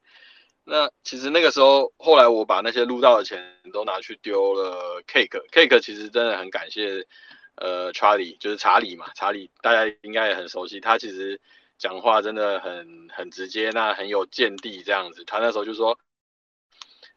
[0.63, 3.37] 那其实那个时候，后来我把那些撸到的钱
[3.73, 5.03] 都拿去丢了。
[5.05, 7.05] Cake，Cake 其实真的很感谢，
[7.55, 11.37] 呃查理就是查理嘛，查理大家应该也很熟悉，他其实
[11.77, 15.23] 讲话真的很很直接，那很有见地这样子。
[15.25, 15.99] 他那时候就说，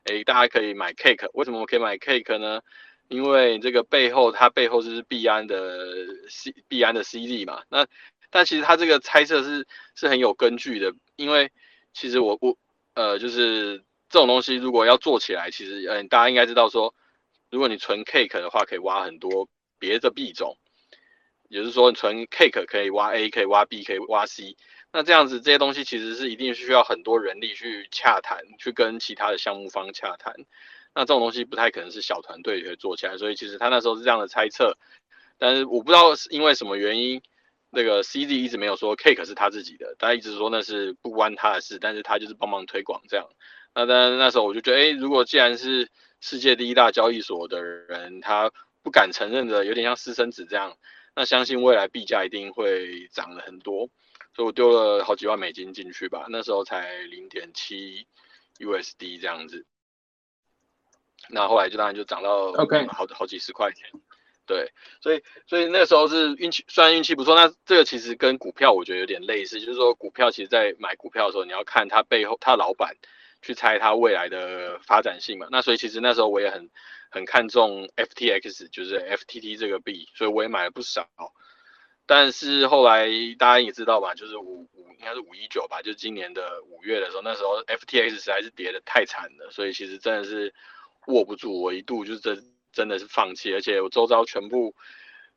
[0.05, 2.61] 哎，大家可以买 Cake，为什么我可以买 Cake 呢？
[3.09, 7.87] 因为这个背后，它背后就是币安的 C 币安的 CD 嘛，那
[8.31, 11.51] 但其实他这个猜测是是很有根据的，因为
[11.93, 12.57] 其实我我
[12.95, 16.95] 呃就是这种东西如果要做起来，其实嗯大家应该知道说，
[17.51, 19.49] 如果你存 Cake 的话，可以挖很多
[19.81, 20.57] 别的币种，
[21.51, 24.57] 也是说存 Cake 可以挖 A，可以挖 B，可以挖 C，
[24.93, 30.33] 那这样子这些东西其实是一定需要很多人力去洽谈，去跟其他的项目方洽谈。
[30.95, 34.77] 那这种东西不太可能是小团队可以做起来，所以其实他那时候是这样的猜测，
[35.39, 37.21] 但是我不知道是因为什么原因，
[37.71, 43.27] 那个 C D 一直没有说 Cake 是他自己的，他一直说那是不关他的事，但是他就是帮忙推广这样。
[43.75, 45.89] 那但那时候我就觉得，哎，如果既然是
[46.21, 48.51] 世界第一大交易所的人，他
[48.83, 50.77] 不敢承认的，有点像私生子这样，
[51.15, 53.89] 那相信未来币价一定会涨了很多，
[54.35, 58.07] 所以我丢了好几万美金进去吧，那时候才零点七
[58.59, 59.67] USD 这样子。
[61.29, 62.53] 那后来就当然就涨到
[62.89, 63.89] 好好几十块钱，
[64.47, 72.97] 对，所以所以那个时候是运气，虽然运气不错，那这个其实跟股票我觉得有点类似，就是说股票其实在买股票的时候，你要看它背后它老板
[73.43, 75.47] 去猜它未来的发展性嘛。
[75.51, 76.71] 那所以其实那时候我也很
[77.11, 81.09] 很看重 FTX，就是 FTT 这个币，所以我也买了不少。
[82.07, 83.07] 但是后来
[83.39, 90.53] 大家也知道吧，就是五五应该是五一九吧，就今年的五月的时候，那时候 FTX 实在是跌的太惨了，所以其实真的是
[91.07, 94.75] 握不住，我一度就是真真的是放弃，而且我周遭全部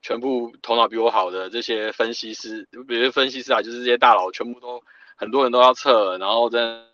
[0.02, 4.82] 全部头脑比我好的这些分析师，比如分析师啊，就是这些大佬，全部都
[5.16, 6.93] 很多人都要撤，然后真。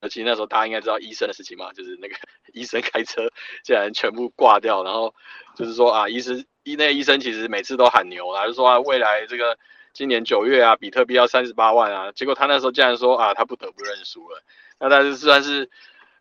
[0.00, 2.14] 而且那时候大家应该知道医生的事情嘛，就是那个
[2.52, 3.28] 医生开车
[3.64, 5.14] 竟然全部挂掉，然后
[5.56, 9.58] 就是说啊，医生医那个医生其实每次都喊牛啦，就说啊未来这个
[9.92, 14.42] 今年九月啊，比特币要三十八万啊，结果他那时候竟然说啊，他不得不认输了，
[14.78, 15.68] 那但是算是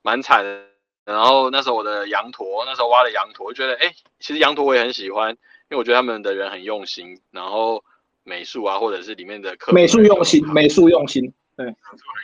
[0.01, 0.65] 蛮惨的。
[1.05, 5.37] 然后那时候我的羊驼，那时候挖的羊驼，我觉得哎，其实羊驼我也很喜欢，因
[5.69, 7.81] 为我觉得他们的人很用心，然后
[8.23, 11.75] 美术啊或者是里面的课美术用心，美术用心，对，很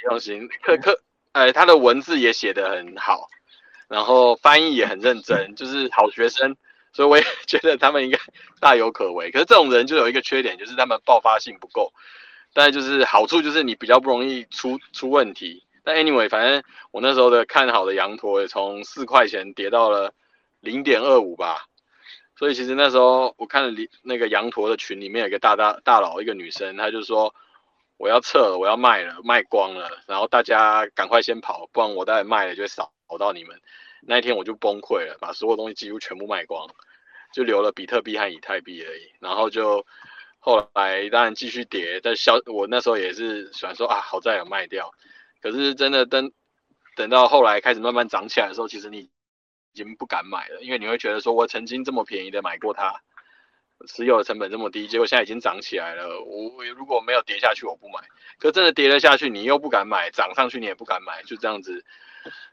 [0.09, 1.01] 用心，课课。
[1.33, 3.27] 哎，他的文字也写得很好，
[3.87, 6.55] 然后翻译也很认真，就是好学生，
[6.93, 8.19] 所以我也觉得他们应该
[8.59, 9.31] 大有可为。
[9.31, 11.91] 可是这种人就有一个缺点，就是他们爆发性不够。
[12.53, 15.63] 但就是好处就是你比较不容易出出问题。
[15.83, 20.13] 但 anyway，反正我那时候的看好的羊驼也从四块钱跌到了
[20.59, 21.65] 零点二五吧。
[22.37, 27.33] 所以其实那时候我看了那个羊驼的群里面有一个大大大佬，一个女生，她就说。
[27.97, 33.59] 我要撤了，我要卖了，卖光了，然后大家赶快先跑，不然我待会卖了就会扫到你们。
[34.01, 36.67] 那一天我就崩溃了，把所有东西几乎全部卖光，
[37.33, 39.13] 就留了比特币和以太币而已。
[39.19, 39.85] 然后就
[40.39, 44.91] 后来当然继续跌，但消我那时候也是想说啊，好在有卖掉。
[45.41, 46.31] 可是真的等
[46.95, 49.09] 等到后来开始慢慢涨起来的时候，其实你已
[49.73, 53.01] 经不敢买了，因为你会觉得说我曾经这么便宜的买过它。
[53.87, 56.21] 持有的成本这么低，结果现在已经涨起来了。
[56.21, 57.99] 我如果没有跌下去，我不买。
[58.39, 61.21] 可真的跌了下去，你又不敢买；涨上去，你也不敢买。
[61.23, 61.83] 就这样子，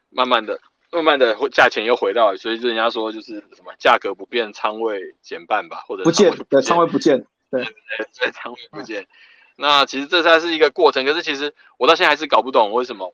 [0.09, 0.59] 慢慢的、
[0.91, 2.35] 慢慢的，价钱又回到。
[2.35, 7.63] 所以人家说就是什么价格不变，仓位减半吧，或者不见，对，仓位不见，对，
[8.19, 9.07] 对，仓位不见。
[9.55, 11.05] 那其实这才是一个过程。
[11.05, 13.13] 可是其实我到现在还是搞不懂为什么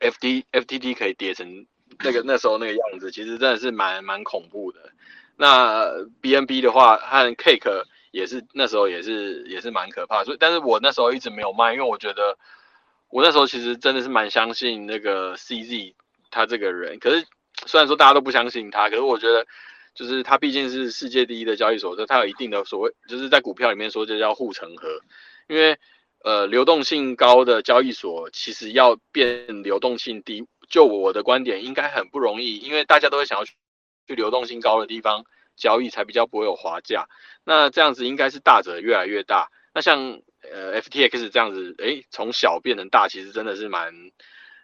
[0.00, 1.66] F D F T D 可以跌成
[2.02, 4.80] 那个那时候那个样子，其实真的是蛮蛮恐怖的。
[5.40, 5.88] 那
[6.20, 12.36] B N B 的话和 Cake 也是那时候也是也是蛮可怕，所以但是我那时候一直没有卖，因为我觉得
[13.08, 15.94] 我那时候其实真的是蛮相信那个 C Z
[16.32, 17.24] 他这个人，可是
[17.66, 19.46] 虽然说大家都不相信他，可是我觉得
[19.94, 24.88] 就是他毕竟是世界第一的交易所，所以他有一定的所谓就是在股票里面说这叫护城河，
[25.46, 25.78] 因为
[26.24, 33.44] 呃流动性高的交易所其实要变流动性低，就我的观点应该很不容易，因为大家都会想要。
[34.08, 35.22] 去流动性高的地方
[35.54, 37.06] 交易才比较不会有滑价，
[37.44, 39.48] 那这样子应该是大者越来越大。
[39.74, 43.92] 那像呃 FTX 这样子，诶，从小变成大，其实真的是蛮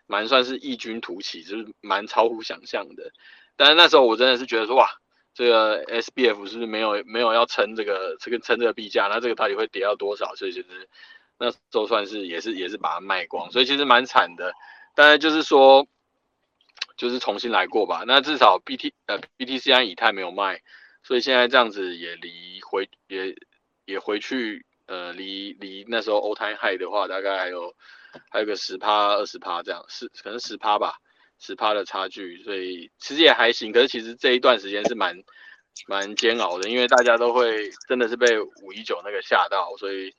[0.07, 3.13] 蛮算是异军突起，就是蛮超乎想象的。
[3.55, 4.89] 但是那时候我真的是觉得说，哇，
[5.35, 9.09] 这个 SBF 是不是没有没有要撑这个这个撑这个币价？
[9.09, 10.35] 那这个到底会跌到多少？
[10.37, 10.89] 所以其实
[11.39, 14.53] 那就算是也是也是把它卖光，所以其实蛮惨的。
[14.95, 15.87] 当然就是说。
[16.97, 20.61] 就是重新来过吧，那至少 B T 呃 B T C 和以太没有卖，
[21.03, 23.35] 所以现在这样子也离回也
[23.85, 27.75] 也回去呃离离那时候 all time high 的话，大概还有
[28.31, 30.95] 还有个十趴二十趴这样，十可能十趴吧，
[31.41, 33.73] 十趴的差距，所以其实也还行。
[33.73, 35.17] 可是其实这一段时间是蛮
[35.89, 40.15] 蛮煎熬的，因为大家都会真的是被五一九那个吓到，所以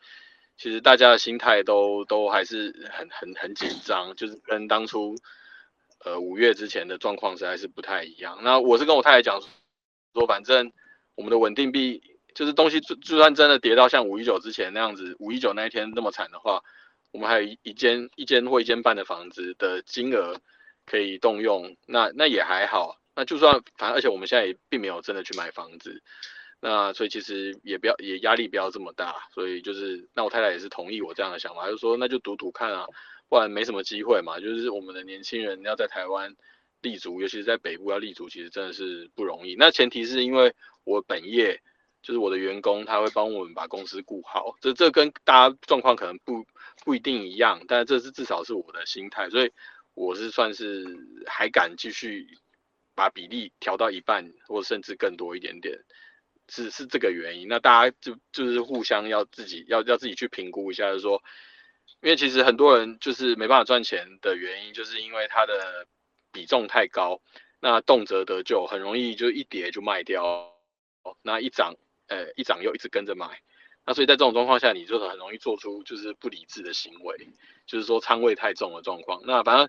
[0.58, 5.16] 其实大家的心态都都还是很很很紧张，就是跟当初。
[6.06, 8.38] 呃，五月之前的状况实在是不太一样。
[8.44, 9.42] 那我是跟我太太讲
[10.14, 10.72] 说，反正
[11.16, 12.00] 我们的稳定币
[12.36, 16.62] 就是东西，就就算真的跌到像五一九之前那样子，五一九那一天那么惨的话，
[17.12, 20.40] 我们还有一间一间或一间半的房子的金额
[20.86, 23.00] 可以动用，那那也还好。
[23.16, 26.04] 那就算反正，而且我们现在也并没有真的去买房子，
[26.60, 29.16] 那所以其实也不要也压力不要这么大。
[29.34, 32.86] 所以就是那我太太也是同意我这样的想法，就说那就赌赌看啊。
[33.28, 36.36] 不然没什么机会嘛，就是我们的年轻人要在台湾
[36.82, 39.56] 立足，尤其是在北部要立足，其实真的是不容易。
[39.58, 41.60] 那前提是因为我本业
[42.04, 46.46] 就是我的员工，他会帮我们把公司顾好，这这跟大家状况可能不
[46.84, 49.52] 不一定一样，但这是至少是我的心态，所以
[49.96, 50.86] 我是算是
[51.26, 52.28] 还敢继续
[52.94, 55.80] 把比例调到一半，或甚至更多一点点，
[56.48, 57.48] 是是这个原因。
[57.48, 61.24] 那大家就就是互相要自己要要自己去评估一下，就是说。
[62.06, 65.88] 因为其实很多人就是没办法赚钱的原因，就是因为它的
[66.32, 67.20] 比重太高，
[67.60, 70.54] 那动辄得救，很容易就一跌就卖掉，
[71.24, 71.74] 那一涨，
[72.06, 73.42] 呃，一涨又一直跟着买，
[73.88, 77.28] 那所以在这种状况下，你就很容易做出就是不理智的行为，
[77.66, 79.20] 就是说仓位太重的状况。
[79.26, 79.68] 那反正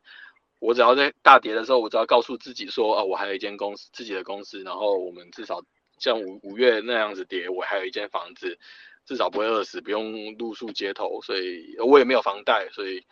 [0.58, 5.62] 我只要在大跌的时候，我只要告诉自己说，啊，我还有一间公司，自己的公司，然后我们至少
[5.98, 8.58] 像五五月那样子跌，我还有一间房子，
[9.06, 13.04] 至少不会饿死，不用露宿街头，所以我也没有房贷，所以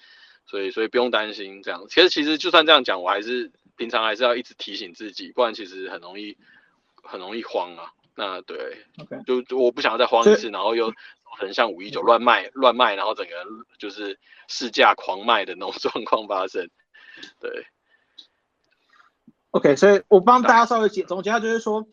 [0.44, 1.86] 所以所以不用担心这样。
[1.88, 6.36] 其实其实就算这样讲，我还是平常还是要一直提醒自己，不然其实很容易
[7.02, 7.92] 很容易慌啊。
[8.16, 10.92] 那对，OK，就我不想要再慌一次，然后又
[11.38, 13.32] 很像五一九乱卖乱卖，然后整个
[13.76, 16.68] 就是市价狂卖的那种 状况发生。
[17.40, 17.66] 对
[19.50, 21.86] ，OK，所以我帮大家稍微解总结下，就是说，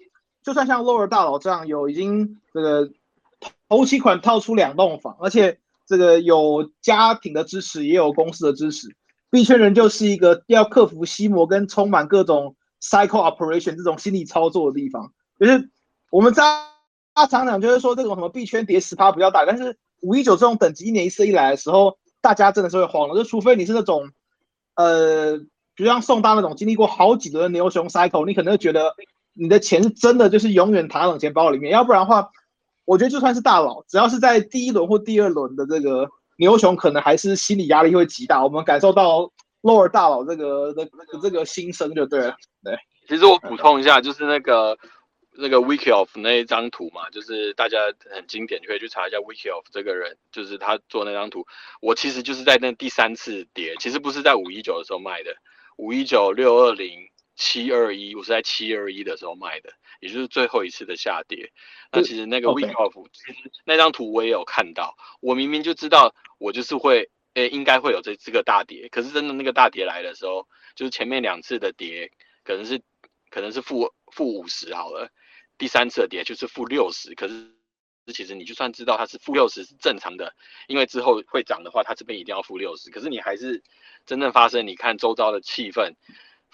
[0.43, 2.91] 就算像 Lower 大佬这样有已经这个
[3.71, 5.57] 头期款套出两栋房，而且
[5.88, 8.95] 这个有家庭的支持，也有公司的支持，
[9.29, 15.69] 币圈人就是一个要克服吸魔跟充满各种 cycle operation 这种心理操作的地方，就是。
[16.13, 16.45] 我们常
[17.29, 23.15] 常，就是说这种什么币圈跌十趴比较大，但是五一九这种等级一年一次一来的时候，大家真的是会慌了。
[23.15, 24.12] 就除非你是那种，
[24.75, 25.38] 呃，
[25.73, 28.93] 比如像宋大那种经历过好几轮牛熊 cycle，你可能会觉得
[29.31, 31.71] 你的钱是真的就是永远躺在冷钱包里面。
[31.71, 32.29] 要不然的话，
[32.91, 38.43] 我觉得就算是大佬，只要是在第一轮或第二轮的这个牛熊，可能还是心理压力会极大。
[38.43, 40.86] 我们感受到 lower 大佬这个的
[41.21, 42.36] 这个心声就对了。
[42.62, 42.77] 对，
[43.08, 44.77] 其实我补充一下，就是那个。
[45.34, 47.77] 那个 Wiki of 那一张图嘛，就是大家
[48.13, 51.45] 很经典，可以去查一下 Wiki of 这个人，就是他做那张图。
[51.82, 55.34] 我其实就是在那第三次跌，其实不是在五一九的时候卖的，
[55.77, 59.69] 五一九六二零七二一，我是在七二一的时候卖的，
[60.01, 61.53] 也就是最后一次的下跌。
[61.93, 72.11] 那其实那个 Wiki of 其实那张图我也有看到，我明明就知道我就是会，诶，应该会有这这个大跌，可是真的那个大跌来的时候，就是前面两次的跌
[72.43, 72.81] 可能是
[73.29, 75.09] 可能是负负五十好了。
[75.57, 77.51] 第三次的跌就是负六十，可是
[78.11, 80.33] 其实你就算知道它是负六十是正常的，
[80.67, 82.89] 因为之后会涨的话，它这边一定要负六十。
[82.89, 83.61] 可是你还是
[84.07, 85.93] 真正发生，你看周遭的气氛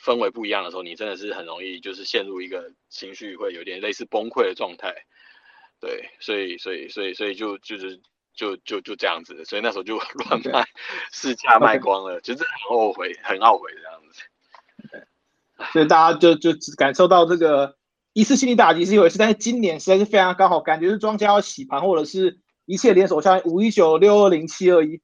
[0.04, 4.94] 氛围不一样的时候，你真的是很容易就是陷入一个情绪会有点类似崩溃的状态。
[5.80, 8.00] 对，所以所以所以所以就就是
[8.34, 9.98] 就就就这样子，所以那时候就
[10.30, 10.66] 乱卖，
[11.12, 15.08] 市价 卖光了，就是很后悔，很懊悔这样子。
[15.74, 17.76] 所以大家就就感受到这个。
[18.14, 25.00] 一次心理打击是一回事，但是今年实在是非常刚好，感觉是庄家要洗盘，或者是一切连锁，像五一九六二零七二一，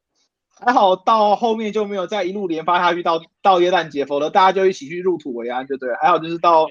[0.65, 5.93] 还好到后面就没有再一路连发下去到到耶诞节，否则大家就一起去入土为安，就对。
[6.02, 6.67] 还好就是到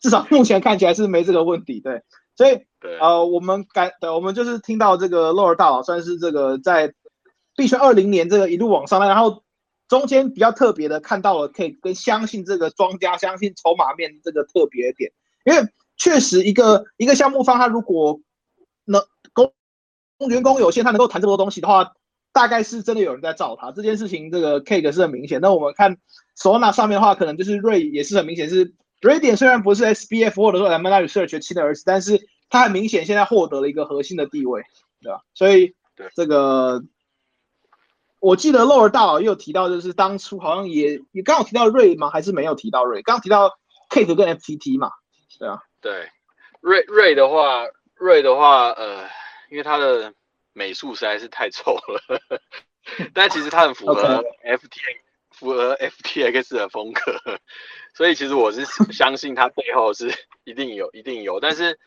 [0.00, 2.02] 至少目前看起来是没这个问题，对。
[2.36, 2.58] 所以
[3.00, 6.92] 呃，我们感对，我们就是听到这个洛尔大佬算是这个在
[7.56, 9.42] 币圈二零年这个一路往上，然后
[9.88, 15.12] 中间比较特别的看到了可以跟相信这个庄家相信筹码面这个特别点，
[15.44, 15.68] 因为。
[15.98, 18.18] 确实，一个一个项目方，他如果
[18.86, 19.00] 能
[19.32, 19.52] 工
[20.30, 21.92] 员工有限，他能够谈这么多东西的话，
[22.32, 23.70] 大概是真的有人在造他。
[23.72, 25.40] 这件事情，这个 Cake 是很明显。
[25.40, 25.96] 那我们看
[26.36, 34.62] Solana 上面的话，可能就是瑞也是很明显，是 Radian 虽然不是 SBF 或者说 m a n Research 亲的儿子，但是他很明显现在获得了一个核心的地位，
[35.00, 35.20] 对吧？
[35.34, 35.74] 所以
[36.14, 36.82] 这个
[38.20, 42.10] 我记得 Lower 大佬也有提到，就是当初好像也也刚好提到瑞吗？
[42.10, 43.02] 还是没有提到瑞？
[43.02, 43.50] 刚提到
[43.90, 44.90] Cake 跟 FTT 嘛，
[45.38, 45.60] 对啊。
[45.80, 46.08] 对，
[46.60, 47.64] 瑞瑞的话，
[47.96, 49.08] 瑞的话，呃，
[49.50, 50.14] 因为他的
[50.52, 52.20] 美术实在是太丑了，
[53.14, 54.80] 但其实它很符合 F T，
[55.30, 57.40] 符合 F T X 的风格，
[57.94, 60.12] 所以其实我是相信它背后是
[60.44, 61.40] 一定有，一定有。
[61.40, 61.78] 但是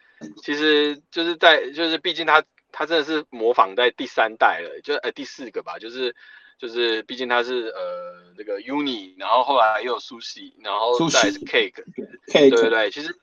[0.44, 6.16] 其实就是在，就是毕竟它它真的是模仿在第三代了，就呃第四个吧，就是
[6.60, 11.84] 就是毕竟它是呃那个 Uni，然后后来又有 Sushi，然后再是 Cake，
[12.32, 13.16] 对对对，其实。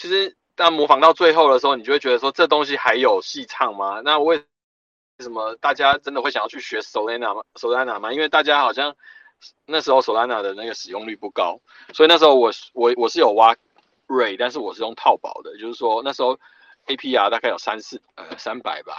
[0.00, 4.02] 其实，但模仿到最后的时候，你就会觉得说，这东西还有戏唱吗？
[4.04, 4.42] 那为
[5.20, 8.12] 什么大家真的会想要去学 Solana 吗？Solana 吗？
[8.12, 8.96] 因为大家好像
[9.66, 11.60] 那时候 Solana 的那个使用率不高，
[11.94, 13.54] 所以那时候我我我是有挖
[14.08, 16.36] Ray，但是我是用套保的，就是说那时候
[16.86, 18.94] APR 大概有三四呃三百吧，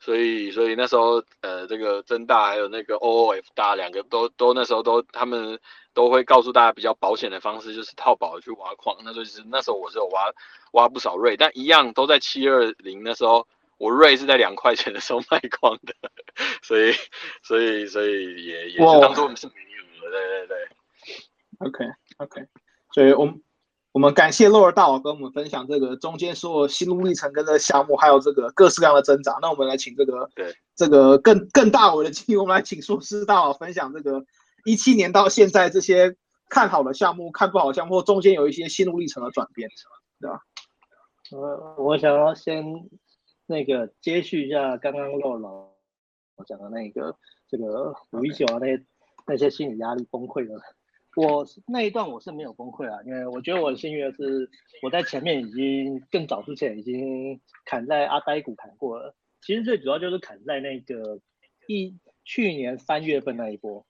[0.00, 5.58] 所以所以那时候呃这个增大还有那个 OOF 大两个都都那时候都他们。
[5.94, 8.96] 都会告诉大家比较保险的方式，就是套保去挖矿。
[9.04, 10.30] 那时候其实那时候我是有挖
[10.70, 13.02] 挖不少瑞，但一样都在七二零。
[13.02, 15.92] 那时候我瑞是在两块钱的时候 卖光的，
[16.62, 16.92] 所以
[17.42, 20.12] 所以所以也也是当做我们是没有了。
[20.12, 21.84] 对对对，OK
[22.18, 22.46] OK。
[22.92, 23.42] 所以我们
[23.98, 29.36] 我们感谢洛尔大佬跟我们分享这个中间所有心路历程跟这个项目，还有这个各式各样的挣扎。
[29.42, 34.24] 那我们来请这个对这个更更大伟的经历，我们来请硕士大佬分享这个。
[34.64, 36.14] 一七年到现在，这些
[36.48, 39.68] 看好的项目、看不好项目，中间有一些心路历程的转变，
[40.20, 40.42] 对吧？
[41.32, 42.64] 呃，我想要先
[43.46, 45.70] 那个接续一下刚刚洛老
[46.46, 47.16] 讲的那个
[47.48, 48.84] 这个五一九啊，那些
[49.26, 50.54] 那些心理压力崩溃的
[51.18, 54.48] 我那一段我是没有崩溃啊，因为我觉得我幸运的是，
[54.84, 59.16] 我在前面已经更早之前已经砍在阿呆股砍过了。
[59.42, 61.18] 其实最主要就是砍在那个
[61.66, 63.84] 一去年三月份那一波，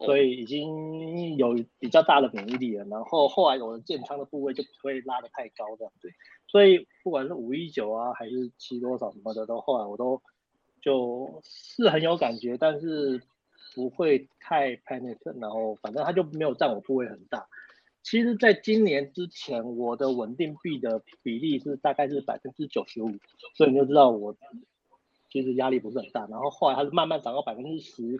[0.00, 2.84] 所以已经有比较大的免疫力了。
[2.84, 6.10] 然后后来我的建仓的部位就不会拉得太高这样子，
[6.48, 10.20] 所以不管是五一九啊还是七多少什么的，都后来我都
[10.82, 13.22] 就是很有感觉，但是。
[13.74, 17.46] 不会太 panic，然后反正它就没有占我部位很大。
[18.02, 23.10] 其实，在今年之前，我的稳定币的比例是大概是百分之九十五，
[23.54, 24.34] 所以你就知道我
[25.28, 26.26] 其实压力不是很大。
[26.26, 28.16] 然后后来它是慢慢涨到百分之十，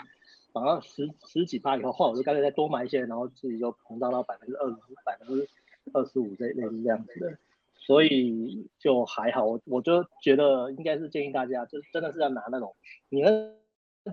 [0.53, 5.49] 涨到十十几趴以后，后来我就干脆再多买一些，然后自己就膨胀到百分之二十、百分之
[5.95, 7.39] 二十五这类是这样子的，
[7.75, 9.47] 所以就还好。
[9.47, 12.77] 我我就觉得应该是建议大家，就真的是要拿那种
[13.09, 13.60] 你那。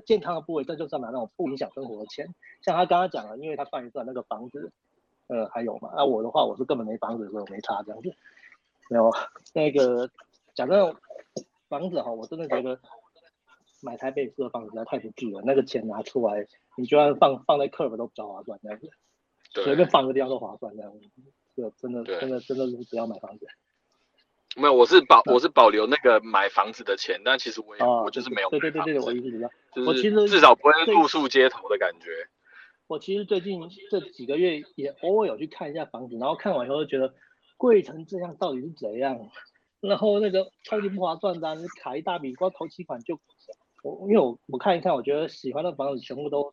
[0.05, 2.27] 健康的部位，这就是要拿那种不影响生活的钱。
[2.61, 4.71] 像他刚刚讲了，因为他算一算那个房子，
[5.27, 5.91] 呃，还有嘛。
[5.95, 8.09] 那我的话，我是根本没房子，所以我没差这样子。
[8.89, 9.11] 没有
[9.53, 10.09] 那个
[10.55, 10.95] 讲那种
[11.69, 12.79] 房子哈，我真的觉得
[13.81, 15.41] 买台北市的房子实在太不值了。
[15.45, 18.89] 那个钱拿出来，你就算放放在 Curve 都比较划算这样子，
[19.63, 20.99] 随便放个地方都划算这样子。
[21.55, 23.47] 这真的真的真的是不要买房子。
[24.57, 29.51] 没有，我是保我是保留那个买房子的钱，但其实我也我就是没有对对对对，我意思是这样。
[29.85, 32.09] 我其实至少不会露宿街头的感觉。
[32.87, 37.13] 我其实最近这几个月也偶尔有去看一下房子，然后看完以后就觉得
[37.55, 39.29] 贵成这样到底是怎样？
[39.79, 43.19] 然后那个超级不划算的，卡一大笔，光头期款就
[43.83, 46.51] 我因为我我看一看，我觉得喜欢的房子全部都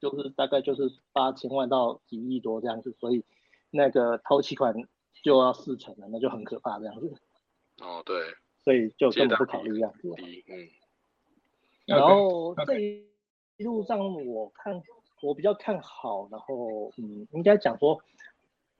[0.00, 3.22] 就是大概就是八千万到一亿多这样子，所以
[3.70, 4.74] 那个头期款。
[5.22, 7.12] 就要四成了，那就很可怕这样子。
[7.80, 8.20] 哦，对，
[8.64, 10.08] 所以就根本不考虑这样子。
[10.48, 10.68] 嗯。
[11.86, 14.82] 然后这一路上，我看
[15.22, 18.00] 我比较看好，然后嗯，应该讲说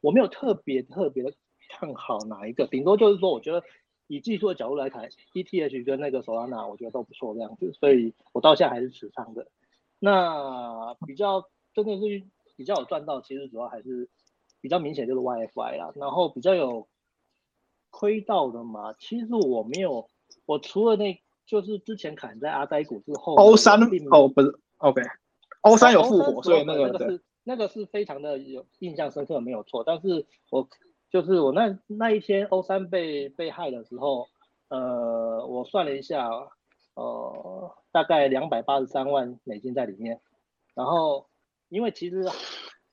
[0.00, 1.32] 我没有特别特别的
[1.68, 3.62] 看好哪一个，顶多就是说，我觉得
[4.06, 9.46] 以技术的角度来看，ETH 跟那个 Solana 我觉得都不错这样子，所以我到现在还是持仓的。
[9.98, 12.24] 那比较真的是
[12.56, 14.08] 比较有赚到，其实主要还是。
[14.60, 16.88] 比较明显就是 YFI 啦，然后比较有
[17.90, 20.08] 亏到的嘛，其实我没有，
[20.46, 23.80] 我除了那就是之前砍在阿呆股之后，O 三
[24.10, 29.82] 哦不是，OK，O 三有复活，所以那个那个是那个是非常的有印象深刻，没有错。
[29.84, 30.68] 但是我
[31.10, 34.28] 就是我那那一天 O 三被被害的时候，
[34.68, 36.28] 呃，我算了一下，
[36.94, 40.20] 呃，大概两百八十三万美金在里面，
[40.74, 41.26] 然后
[41.68, 42.24] 因为其实。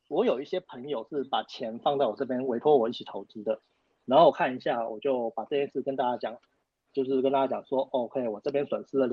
[0.08, 3.60] 我有一些朋友是把钱放在我这边委托我一起投资的，
[4.06, 6.38] 然后我看一下，我就把这件事跟大家讲，
[6.94, 9.10] 就是跟大家讲说，OK，我这边损失了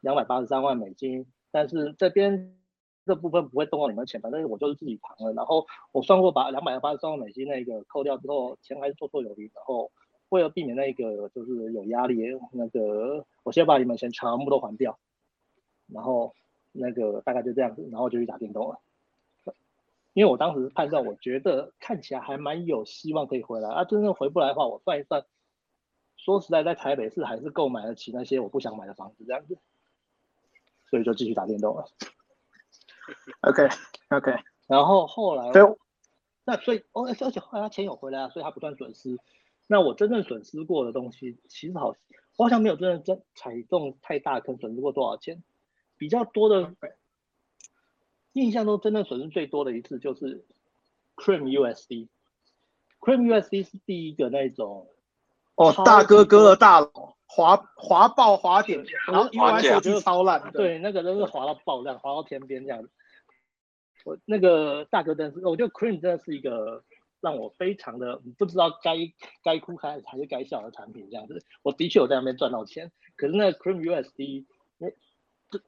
[0.00, 2.54] 两百八十三万美金，但是这边
[3.06, 5.32] 这部分不会动到你们钱，反正我就是自己扛了。
[5.32, 9.50] 然后我算过，把两百八十三万美金那个扣掉之后，钱还是绰绰有余。
[9.54, 9.90] 然后
[10.28, 12.16] 为了避免那个就是有压力，
[12.52, 14.98] 那个我先把你们钱全部都还掉，
[15.86, 16.34] 然后
[16.72, 18.78] 那个大概就这样子，然后就去打电动了。
[20.16, 23.84] 因为我当时判断，我觉得看起来还蛮有希望可以回来啊。
[23.84, 25.26] 真正回不来的话，我算一算，
[26.16, 29.58] 说实在，在台北市还是购买得起那些我不想买的房子这样子，
[30.88, 31.84] 所以就继续打电动了。
[33.42, 33.68] OK
[34.08, 34.34] OK，
[34.66, 35.52] 然后后来，
[36.46, 39.18] 那所以哦，而且后来他钱有回来啊，所以他不算损失。
[39.66, 41.94] 那我真正损失过的东西，其实好，
[42.38, 45.42] 我好像没有真的真踩中太大坑，损失过多少钱，
[45.98, 46.74] 比较多的。
[48.36, 50.44] 印象中真正损失最多的一次就是
[51.16, 54.86] Cream USD，Cream USD 是第一个那种
[55.54, 62.90] 哦，大哥哥的大佬滑滑爆滑点，然后 UI 设超烂，对，那个真是滑到爆烂，滑到天边这样子。
[64.04, 66.84] 我那个大哥真是，我觉得 Cream 真的是一个
[67.22, 68.98] 让我非常的不知道该
[69.42, 71.42] 该哭还还是该笑的产品这样子。
[71.62, 74.44] 我的确有在那边赚到钱，可是那个 Cream USD，
[74.76, 74.94] 因为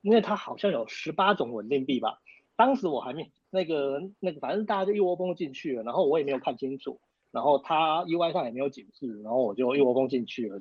[0.03, 2.21] 因为它好像有十八种稳定币吧。
[2.59, 7.01] 当时我还没那个那个，反正大家就一窝蜂进去了，然后我也没有看清楚，
[7.31, 10.61] 然后他 UI 上也没有警示，然后我就一窝蜂进去了，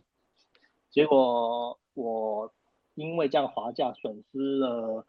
[0.91, 2.53] 结果我
[2.93, 5.07] 因为这样滑价损失了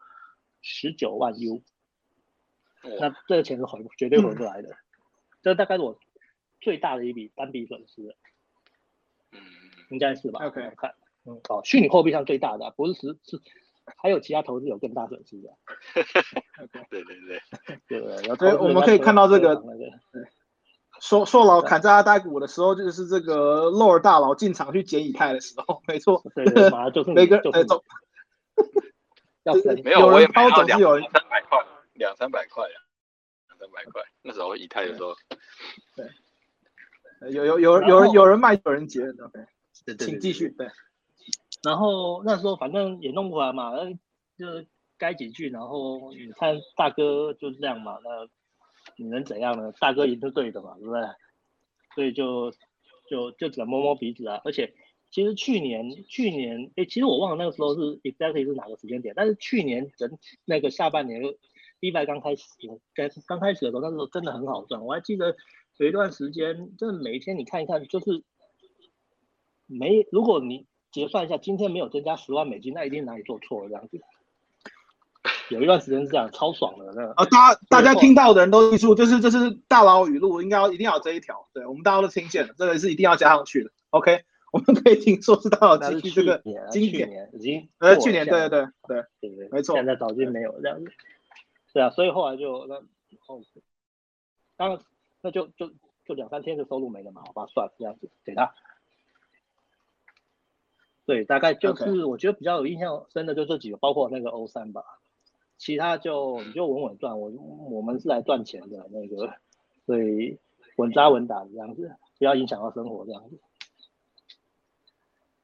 [0.61, 1.61] 十九万 U，
[2.99, 4.69] 那这个钱是回绝对回不来的，
[5.43, 5.99] 这大概是我
[6.59, 8.15] 最大的一笔单笔损失，
[9.31, 9.39] 嗯，
[9.91, 13.39] 应该是吧？OK，看，嗯，哦，虚拟货币上最大的不是十是。
[13.97, 15.49] 还有其他投资有更大损失的，
[16.89, 17.15] 对对
[17.87, 19.61] 对对，所以我们可以看到这个，
[21.01, 27.83] 硕硕老砍在阿呆股的时候，就是这个洛尔大佬进场去捡以太的时候，没错，对对，马上就是每个哎总，
[29.83, 30.79] 没有，我也没有两三
[31.29, 32.75] 百块，两三百块呀，
[33.47, 35.15] 两三百块那时候以太的时候。
[35.95, 39.31] 对，有有有有人有人卖有人捡的，
[39.85, 40.49] 对，请继续。
[40.49, 40.67] 对，
[41.61, 43.91] 然后那时候反正也弄不来嘛，那
[44.37, 48.09] 就该几句，然后你看大哥就是这样嘛，那
[48.97, 49.71] 你能怎样呢？
[49.79, 51.01] 大哥赢是对的嘛，对不对？
[51.95, 52.51] 所以就
[53.09, 54.39] 就就只能摸摸鼻子啊。
[54.45, 54.73] 而且
[55.09, 61.21] 其实去年去年哎，其实我忘了那个时候是 exactly 是哪个时间点，但是去年整那个下半年
[61.81, 62.43] d i 刚开始
[62.93, 64.85] 刚刚开始的时候，那时候真的很好赚。
[64.85, 65.35] 我还记得
[65.77, 68.23] 有一段时间，真的每一天你看一看，就是
[69.65, 73.99] 没如果你结算一下，今天没有增加十万美金，那一定哪里做错了这样子。
[75.49, 77.11] 有一段时间是这样，超爽的那个。
[77.13, 81.47] 啊，大家大家听到的人都记住，就是这是大佬语录，应该要一定要这一条。
[81.53, 83.71] 对我们大家都听见了，这个是一定要加上去的。
[83.89, 84.23] OK，
[84.53, 89.75] 我们可以听说是大佬继续这个经典，已经呃去年对对对对对对，没错。
[89.75, 90.91] 现在早就没有这样子。
[91.73, 92.75] 对啊，所以后来就那
[93.27, 93.41] 哦，
[94.55, 94.79] 当然
[95.21, 95.71] 那就就
[96.05, 98.53] 就两三天的收入没了嘛，好吧，算了这样子给他。
[101.09, 104.83] 对，大概就是我觉得比较有印象深的就这几个，包括那个 O 三吧。
[105.57, 107.31] 其他就你就稳稳赚，我
[107.71, 109.33] 我们是来赚钱的那个，
[109.87, 110.37] 所以
[110.75, 113.39] 稳扎稳打这样子，不要影响到生活这样子。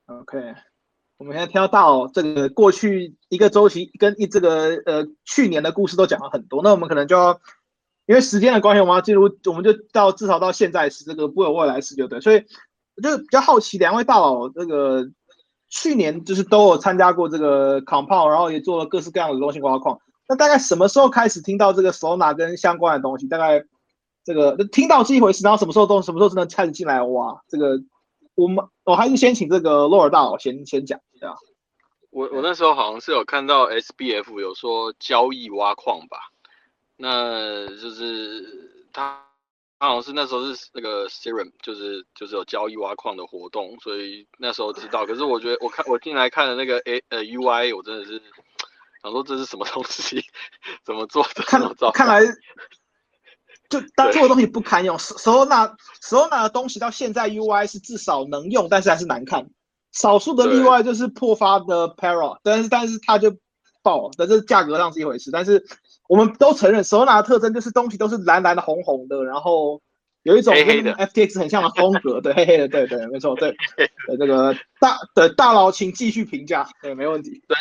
[0.05, 0.53] OK，
[1.17, 7.41] 我们现在听到这个过去一个周期跟一这个呃去年的故事都讲了很多，那我们可能就要
[8.05, 12.45] 因为时间的关系，我们要进入，我们就到至少到现在是这个不有未来式就对，所以
[12.95, 15.09] 我就比较好奇两位大佬这个
[15.69, 19.99] 去年就是都有参加过这个 compound，然后也做了各式各样的东西挖矿。
[20.27, 23.27] 那大概什么时候开始听到这个 s o n a 跟相关的东西？
[23.27, 23.63] 大概
[24.23, 27.41] 这个听到是一回事，然后什么时候都什么时候真的开始进来挖？
[27.47, 27.79] 这个
[28.35, 31.35] 我们我还是先请这个洛尔大佬先先讲，一下？
[32.09, 36.17] 我我那时候好像是有看到 SBF 有说交易挖矿吧，
[36.95, 39.24] 那就是他
[39.79, 45.05] 他好像是那时候是那个 Serum，就是就是有交易挖矿的活动，所以那时候知道。
[45.05, 48.21] 可是我觉得我看我进来看的那个 A 呃 UI，我真的是。
[49.03, 50.19] 想说这是什么东西？
[50.83, 51.43] 怎么做的？
[51.43, 51.61] 看
[51.93, 52.25] 看来，
[53.69, 54.97] 就当做的东西不堪用。
[54.97, 59.47] Solana Solana 的东西到现在 UI 是至少能用，但是还是难看。
[59.91, 63.37] 少数的例外就是破发的 Para，但是但是它就
[63.83, 64.11] 爆了。
[64.17, 65.29] 但是价格上是一回事。
[65.29, 65.63] 但是
[66.07, 69.81] 我们都承认 Solana 的特征就是东西都是蓝蓝的、红红的，然后。
[70.25, 73.55] 有一种跟 FTX 很像的风格，对，黑黑的，对对，没错，对，
[74.07, 77.43] 那，这个大的大佬，请继续评价，对，没问题。
[77.47, 77.55] 对，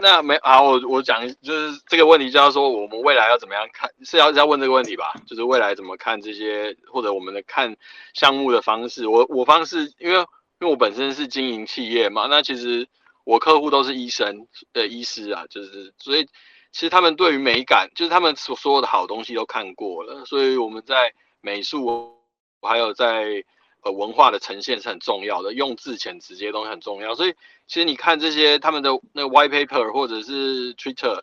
[0.00, 5.14] 那那没啊，我我讲就是这个问题，就要说我们未来要怎么样看，是要要问这个问题吧？
[5.28, 7.76] 就是未来怎么看这些，或者我们的看
[8.14, 9.06] 项目的方式。
[9.06, 12.88] 我我方式，因为因为我本身是经营企业嘛，那其实
[13.22, 16.26] 我客户都是医生，呃，医师啊，就是所以
[16.72, 21.12] 其实他们对于美感，就是他们所所有的好东西都看过了，所以我们在。
[21.40, 22.18] 美术
[22.62, 23.44] 还有在
[23.84, 27.14] 呃文化的呈现是很重要的，用字遣词这些东西很重要。
[27.14, 27.32] 所以
[27.68, 31.20] 其实你看这些他们的那个 white paper 或者是 Twitter，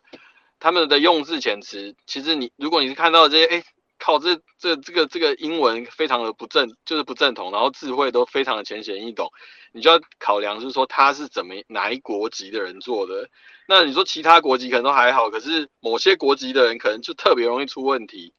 [0.58, 3.62] 他们的用字遣词，其实你如果你是看到这些，哎，
[3.98, 9.30] 靠，这这这个这个英文非常的不正，就是不正统，然后智慧都非常的浅显易懂，
[9.76, 13.28] 你就要考量是说他是怎么哪一国籍的人做的。
[13.68, 18.34] 那你说其他国籍可能都还好，可是某些国籍的人可能就特别容易出问题。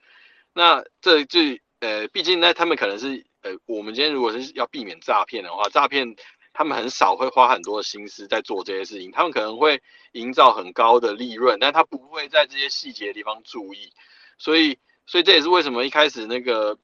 [0.54, 1.40] 那这就。
[1.80, 6.16] 呃，毕竟那他们可能是呃，我们今天如果是要避免诈骗的话，诈骗
[6.52, 9.80] 他们很少会花很多的心思在做这些事情，他们可能会
[10.14, 13.94] 营造很高的利润，但他不会在这些细节的地方注意，
[14.40, 16.76] 所以，所以这也是为什么一开始那个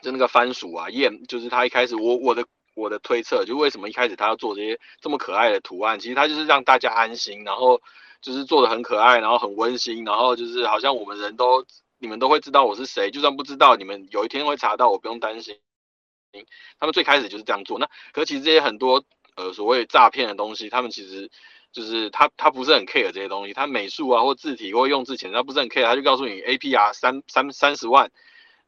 [0.00, 2.46] 就那个番薯啊，燕，就是他一开始我我的
[2.76, 7.82] 我的推测，就为什么一开始他要做这些这么可爱的图案，其实他就是让大家安心，然后
[8.20, 11.66] 就是做的很可爱，然后很温馨，然后就是好像我们人都。
[11.98, 15.56] 你们都会知道我是谁，就算不知道，你们有一天会查到，我不用担心。
[16.78, 17.78] 他们最开始就是这样做。
[17.78, 19.02] 那可其实这些很多
[19.34, 21.30] 呃所谓诈骗的东西，他们其实
[21.72, 28.10] 就是他他不是很 care 这些东西，他美术啊或字体或用字前他不是很 care，他就告诉你 APR 三三三十万，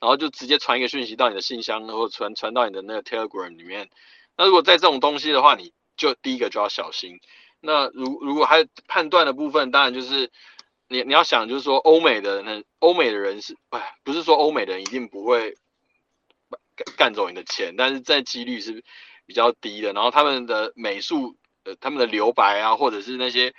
[0.00, 3.88] 然后就直接传一个讯息到你的信箱，然后传传到你的那个 Telegram 里面。
[4.36, 7.20] 那如果在这种东西的话，你就第一个就要小心。
[7.60, 10.30] 那如如果还判断的部分，当然就是。
[10.90, 15.54] 你你要想，就是说欧美的那欧美的人是，哎，不是说欧美的人一定不会
[16.74, 18.82] 干干走你的钱，但是在几率是
[19.26, 19.92] 比较低的。
[19.92, 23.54] 然后他们的美术，呃，他们的留白啊，或者是那些，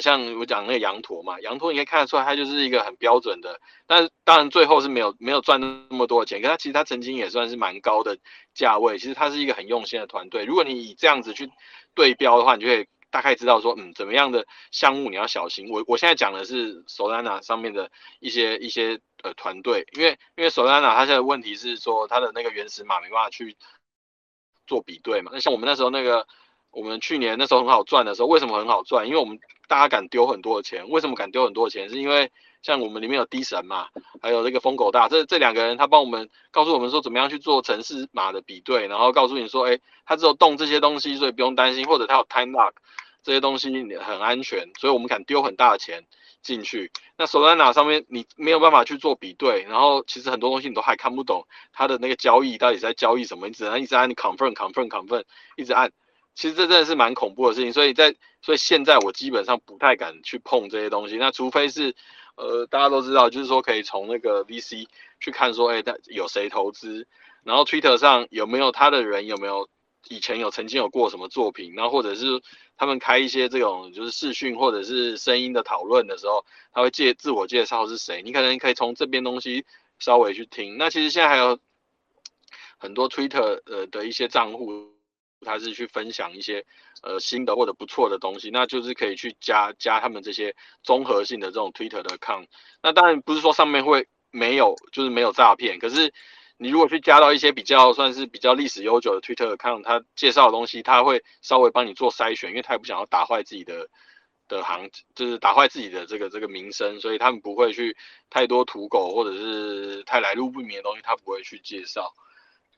[0.00, 3.60] 像我讲那个羊驼嘛，羊驼你可以看得出来，它就是一个很标准的。
[3.86, 8.18] 但是当然最后是没有没有赚那么多钱，可它其实它曾经也算是蛮高的
[8.54, 8.98] 价位。
[8.98, 10.44] 其实它是一个很用心的团队。
[10.44, 11.50] 如果你以这样子去
[11.94, 12.88] 对标的话，你就会。
[13.10, 15.68] 大概知道说，嗯，怎么样的项目你要小心。
[15.70, 17.88] 我我现在讲的是 Solana 上面的
[18.18, 23.56] 一些一些呃团队，因为因为 Solana 它现在问题是说它的那个原始码没办法去
[24.66, 25.30] 做比对嘛。
[25.32, 26.26] 那像我们那时候那个，
[26.72, 29.06] 我们去年那时候很好赚的时候，为什么很好赚？
[29.06, 29.38] 因为我们
[29.68, 30.88] 大家敢丢很多的钱。
[30.88, 31.88] 为什么敢丢很多的钱？
[31.88, 32.30] 是因为
[32.62, 33.88] 像我们里面有 D 神嘛，
[34.22, 42.72] 还有那个疯狗大，这这两个人他帮我们告诉我们说怎么样去做城市码的比对，然后告诉你说，哎，他只有动这些东西，所以不用担心，或者他有 time lock。
[43.22, 46.04] 这些东西很安全，所以我们敢丢很大的钱
[46.42, 46.92] 进去。
[47.16, 51.42] 那 Solana 上面你没有办法去做比对，然后其实很多东西你都还看不懂
[51.72, 55.24] 它的那个交易到底在交易什么，你只能一直按 confirm confirm confirm
[55.56, 55.90] 一直按。
[56.34, 61.16] 其实这真的是蛮恐怖的事情，所以在所以现在我基本上不太敢去碰这些东西。
[61.16, 61.94] 那除非是
[62.36, 64.86] 呃大家都知道，就是说可以从那个 VC
[65.20, 67.06] 去看说，哎，有谁投资，
[67.42, 69.68] 然后 Twitter 上有没有他的人有没有。
[70.10, 72.26] 以前有曾经有过什么作品，然后或者是
[72.76, 79.64] 他们开一些这种就是视讯或者是声音的讨论的时候，他会介自我介绍是谁，你可能可以从这边东西
[79.98, 80.76] 稍微去听。
[80.76, 81.58] 那其实现在还有
[82.76, 84.92] 很多 Twitter 呃的一些账户，
[85.44, 86.64] 他是去分享一些
[87.02, 92.46] 呃新的或者不错的东西，那就是可以去加加他们这些综合性的这种 Twitter 的 account。
[92.82, 96.12] 那当然不是说上面会没有，就是没有诈骗，可是。
[96.56, 103.88] 你如果去加到一些比较算是比较历史悠久的 Twitter account，他介绍的东西，他会稍微帮你做筛选，因为他也不想要打坏自己的
[104.46, 107.96] 的行，就是打坏自己的这个这个名声，所以他们不会去
[108.30, 112.14] 太多土狗或者是太来路不明的东西，他不会去介绍。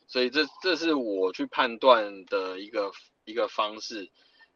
[0.06, 2.92] 所以这这是我去判断的一个
[3.24, 4.10] 一个方式。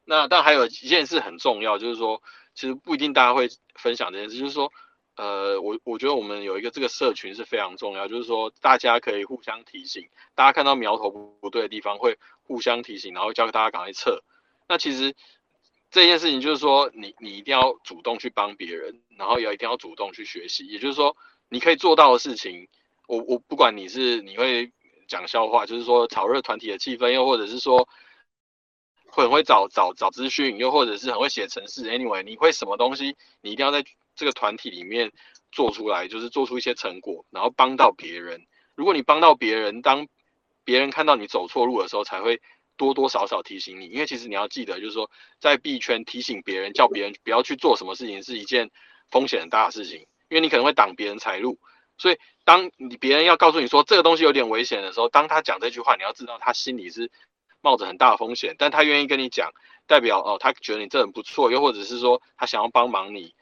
[0.04, 2.22] 那但还有一件事很重要，就是说
[2.54, 4.72] 其实不一定大家会分享这件事，就是说。
[5.16, 14.22] 呃，我我觉得我们有一个这个社群是非常重要，就是说大家可以互相提醒，大家看到苗头不不对的地方会互相提醒，然后教给大家赶快撤。
[14.66, 15.14] 那其实
[15.90, 20.66] 这件事情就是说，你你一定要主动去帮别人，然后也一定要主动去学习。
[20.68, 21.14] 也就是说，
[21.50, 22.68] 你可以做到的事情，
[23.06, 24.72] 我我不管你是你会
[25.10, 27.86] 讲笑话，就是说炒热团体的气氛，又或者是说
[29.08, 31.82] 会很会找找找资讯，又或者是很会写程式。
[31.90, 33.84] Anyway，你会什么东西，你一定要在。
[34.16, 35.10] 这个团体里面
[35.50, 38.44] 做出来，就是做出一些成果，然后帮到别人。
[38.74, 40.06] 如果你帮到别人，当
[40.62, 42.38] 别人看到你走错路的时候，才会
[42.76, 43.86] 多多少少提醒你。
[43.86, 48.68] 因为其实你要记得，就是说在币圈提醒别人，叫别人不要去做什么事情，是一件
[49.10, 50.00] 风险很大的事情。
[50.28, 51.58] 因为你可能会挡别人财路。
[52.00, 57.10] 所以当你别人要告诉你说这个东西有点危险的时候，当他讲这句话，你要知道他心里是
[57.60, 59.52] 冒着很大的风险，但他愿意跟你讲，
[59.86, 63.34] 代表哦他觉得你这很不错，又或者是说他想要帮忙你。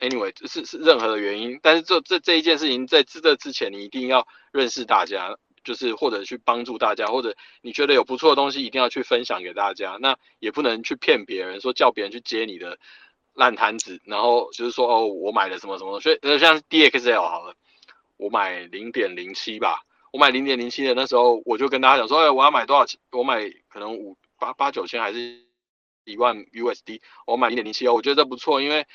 [0.00, 9.96] Anyway，是是任何的原因，但是这这这一件事情，在这之前，你一定要认识大家，就是或者去帮助大家，或者你觉得有不错的东西，一定要去分享给大家。
[10.00, 12.76] 那也不能去骗别人，说叫别人去接你的
[13.34, 17.54] 烂摊子，然后就是说哦，我买了什么什么，所以呃像 DXL 好了，
[18.16, 19.80] 我买零点零七吧，
[20.12, 23.00] 我买零点零七的那时候，我就跟大家讲说，哎，我要买多少钱？
[23.12, 25.40] 我买可能五八八九千还是
[26.04, 28.86] 一万 USD，我买零点零七哦，我觉得这不错，因为。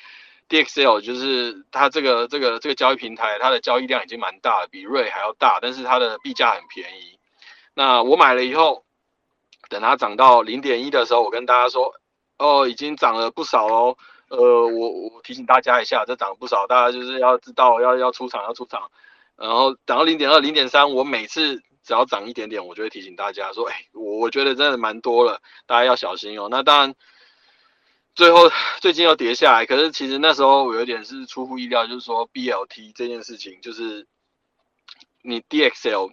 [0.50, 7.20] DXL 就是它这个这个这个交易平台，它的交易量已经蛮大了，比瑞还要大，但是它的币价很便宜。
[7.72, 8.84] 那我买了以后，
[9.68, 11.94] 等它涨到零点一的时候，我跟大家说，
[12.38, 13.96] 哦，已经涨了不少喽。
[14.26, 18.90] 呃，我我提醒大家一下，这涨了不少，大家就是要知道要要出场要出场。
[19.40, 26.46] 然后涨到零点二、零点三，我每次只要涨一点点，我就会提醒大家说，哎，我我觉得真的蛮多了，大家要小心哦。
[26.48, 26.94] 那当然。
[28.12, 34.04] 最后最近又跌下来，可是其实那时候我有点是出乎意料，就是说 BLT 这件事情，就是
[35.22, 36.10] 你 DXL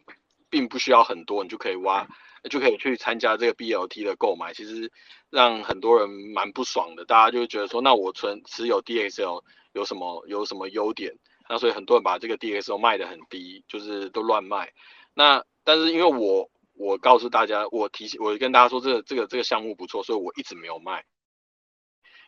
[0.47, 2.07] 并不需要很多，你就可以挖，
[2.49, 4.53] 就可以去参加这个 BLT 的购买。
[4.53, 4.89] 其实
[5.31, 11.17] 让很多人蛮不爽的，大家就觉得说，那我存持有 DXL 有什么有什么优点？
[11.49, 14.73] 那所以很多人把这个 D S O 卖的很低，就是都乱卖。
[15.13, 21.05] 那但是因为我我告诉大家，我提醒我跟大家说，这个这个这个项目不错，所以我一直没有卖。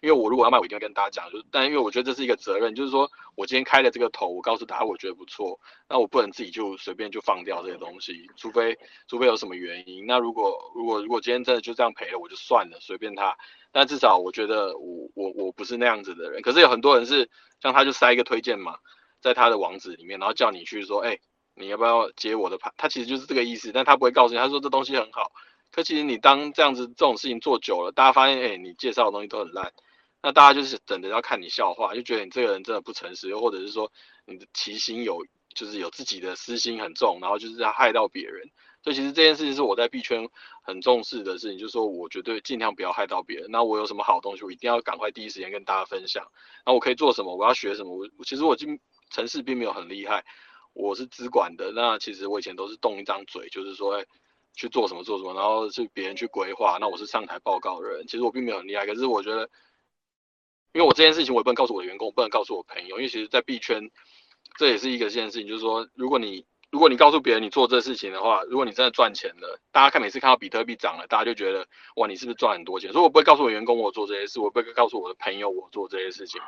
[0.02, 5.60] 因为我如果要卖，我一定要跟大家讲，就，但因为我觉得这是一个责任，就是说我今天开了这个头，我告诉大家我觉得不错，
[5.90, 10.06] 那我不能自己就随便就放掉这些东西，除非除非有什么原因。
[10.06, 13.36] 那如果如果如果今天真的就这样赔了，我就算了，随便他。
[13.74, 16.42] 但至少我觉得我我我不是那样子的人。
[16.42, 17.30] 可是有很多人是
[17.62, 18.78] 像他就塞一个推荐嘛
[19.22, 21.20] 在他的网址里面，然后叫你去说，哎，
[21.56, 22.74] 你要不要接我的盘？
[22.78, 25.32] 他其实就是这个意思，但他不会告诉你，他说这东西很好。
[25.72, 29.72] 可其实你当这样子这种事情做久了，大家发现，哎，你介绍的东西都很烂。
[30.22, 33.92] 那大家就是等着要看你笑话，就觉得你这个人真的不诚实，又或者是说
[34.26, 38.50] 你的其心有就是有自己的私心很重，然后就是要害到别人。
[38.82, 40.28] 所以其实这件事情是我在币圈
[40.64, 43.50] 很重视的事情，就是说我绝对尽量不要害到别人。
[43.52, 46.26] 那我有什么好东西，我一定要赶快第一时间跟大家分享。
[46.66, 47.36] 那我可以做什么？
[47.36, 47.96] 我要学什么？
[48.18, 48.80] 我其实我进
[49.10, 50.24] 城市并没有很厉害，
[50.74, 51.72] 我是资管的。
[51.72, 54.04] 那其实我以前都是动一张嘴，就是说
[54.56, 56.78] 去做什么做什么，然后是别人去规划。
[56.80, 58.86] 那我是上台报告的人，其实我并没有很厉害。
[58.86, 59.50] 可是我觉得，
[60.74, 63.90] 因为我这件事情我也不能告诉我的员工，我不能告诉我朋友，因为其实在币圈
[64.58, 66.46] 这也是一个件事情，就是说如果你。
[66.72, 72.92] 如果你告诉别人你做这事情的话，如果你真的赚钱了，大家看每次看到比特币涨了，大家就觉得哇，你是不是赚很多钱？
[72.92, 76.40] 所以我不会告诉我员工我做这些事，我不会告诉我的朋友我做这些事情。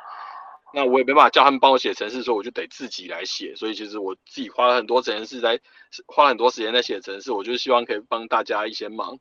[0.74, 3.54] 那我也没办法叫他们帮我写程式，所以我就得自己来写。
[3.56, 5.60] 所以其实我自己花了很多程式在
[6.06, 9.18] 花很多时间在写程式，我就希望可以帮大家一些忙，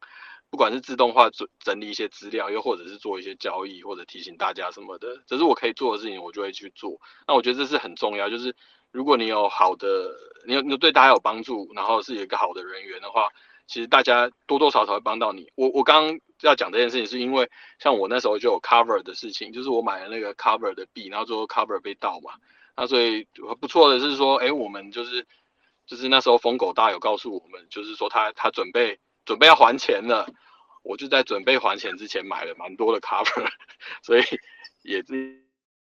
[0.49, 6.99] 不管是自动化整整理一些资料，又或者是做一些交易，或者提醒大家什么的，这是我可以做的事情，我就会去做。
[7.27, 8.55] 那我觉得这是很重要，就是。
[8.93, 10.13] 如果你有好的，
[10.45, 13.29] 你有你对大家有帮助，然后是一个好的人员的话，
[13.65, 15.49] 其实大家多多少少会帮到你。
[15.55, 22.33] 我我刚要讲这件事情，是因为像我那时候就有 cover 的事情，就是我买了那个 cover 的币，然后最后 cover 被盗嘛。
[22.75, 23.27] 那所以
[23.59, 25.25] 不错的是说，哎，我们就是
[25.85, 30.27] 就是那时候疯狗大有告诉我们，就是说他他准备准备要还钱了，
[30.83, 33.47] 我就在准备还钱之前买了蛮多的 cover，
[34.03, 34.23] 所以
[34.83, 35.41] 也是。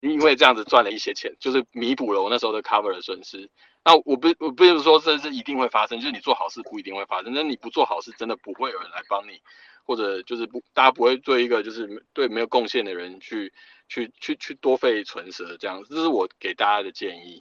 [0.03, 3.51] 因为这样子赚了一些钱，就是弥补了我那时候的 cover 的损失。
[3.85, 7.35] 那我不我不是说这是一定会发生，就是你做好事不一定会发生。
[7.35, 9.43] 那你不做好事，真的不会有人来帮你，
[9.85, 13.53] 或者就是不大家不会对一个就是对没有贡献的人去
[13.89, 15.83] 去去去多费唇舌这样。
[15.89, 17.39] 这是我给大家的建议。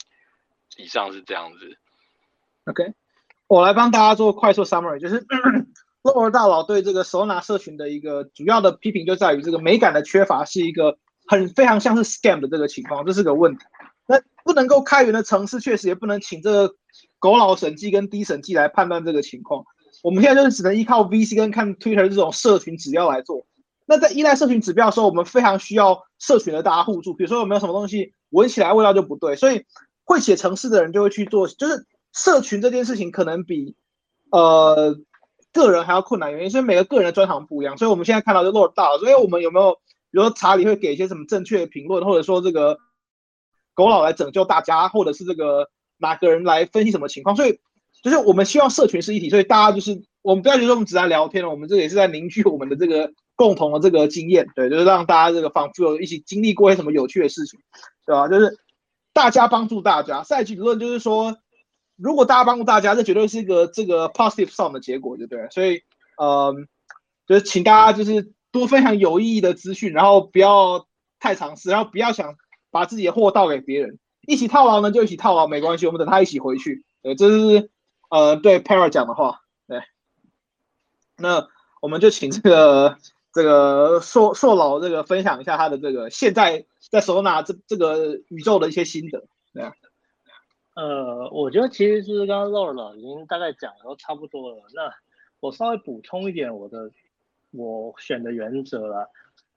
[0.77, 1.77] 以上是这样子。
[2.65, 2.93] OK，
[3.47, 5.25] 我来帮大家做快速 summary，就是
[6.03, 10.97] 洛尔大佬对这个手拿社群的一个主要的批评就在于这个美感的缺乏是一个。
[11.31, 13.63] 很非常像是 scam 的这个情况，这是个问题。
[14.07, 16.75] 那不能够开源的城市，确实也不能请这个
[17.19, 19.63] 狗脑审计跟低审计来判断这个情况。
[20.01, 23.45] 我们现在就是只能依靠 VC 跟看 Twitter 这种社群指标来做。
[23.85, 27.13] 那在依赖社群指标的时候，我们非常需要社群的大家互助。
[27.13, 29.65] 比如说有没有什么东西闻起来味道就不对，所以
[30.03, 31.47] 会写城市的人就会去做。
[31.47, 33.75] 就是社群这件事情可能比
[34.31, 34.95] 呃
[35.51, 37.77] 个人还要困难，原因是每个个人的专长不一样。
[37.77, 38.97] 所以我们现在看到就落大了。
[38.99, 39.77] 所以我们有没有？
[40.11, 42.79] 比如说查理会给一些什么正确的评论，或者说这个
[43.75, 45.69] 狗佬来拯救大家，或者是这个
[45.99, 47.59] 哪个人来分析什么情况，所以
[48.03, 57.59] 就是我们希望社群是一体，所以大家就是我们不要觉得我们只在聊天了，我们这也是在凝聚我们的这个共同的这个经验，对，就是让大家这个仿佛有一起经历过一些什么有趣的事情，
[58.05, 58.27] 对吧？
[58.27, 58.57] 就是
[59.13, 61.37] 大家帮助大家，赛局理论就是说，
[61.95, 65.47] 如果大家帮助大家，这绝对是一个这个 positive sum 的结果，对不对？
[65.51, 65.81] 所以，
[66.21, 66.67] 嗯，
[67.27, 68.33] 就是请大家就是。
[68.51, 70.87] 多分享有意义的资讯，然后不要
[71.19, 72.33] 太尝试，然后不要想
[72.71, 73.99] 把自己的货倒给别人。
[74.25, 76.83] 一起套牢呢，就一起套牢，没关系，我们等他一起回去。
[77.03, 77.69] 对，这是
[78.09, 79.41] 呃对 Para 讲的话。
[79.67, 79.81] 对，
[81.17, 81.47] 那
[81.81, 82.97] 我们就请这个
[83.33, 89.25] 这个硕硕老这个分享一下他的这个现在在手拿这这个宇宙的一些心得。
[89.53, 89.63] 对，
[90.75, 94.63] 呃，我觉得其实是刚刚 l o r 已经大概讲的都差不多了。
[94.73, 94.93] 那
[95.39, 96.91] 我稍微补充一点我的。
[97.51, 99.09] 我选的原则了，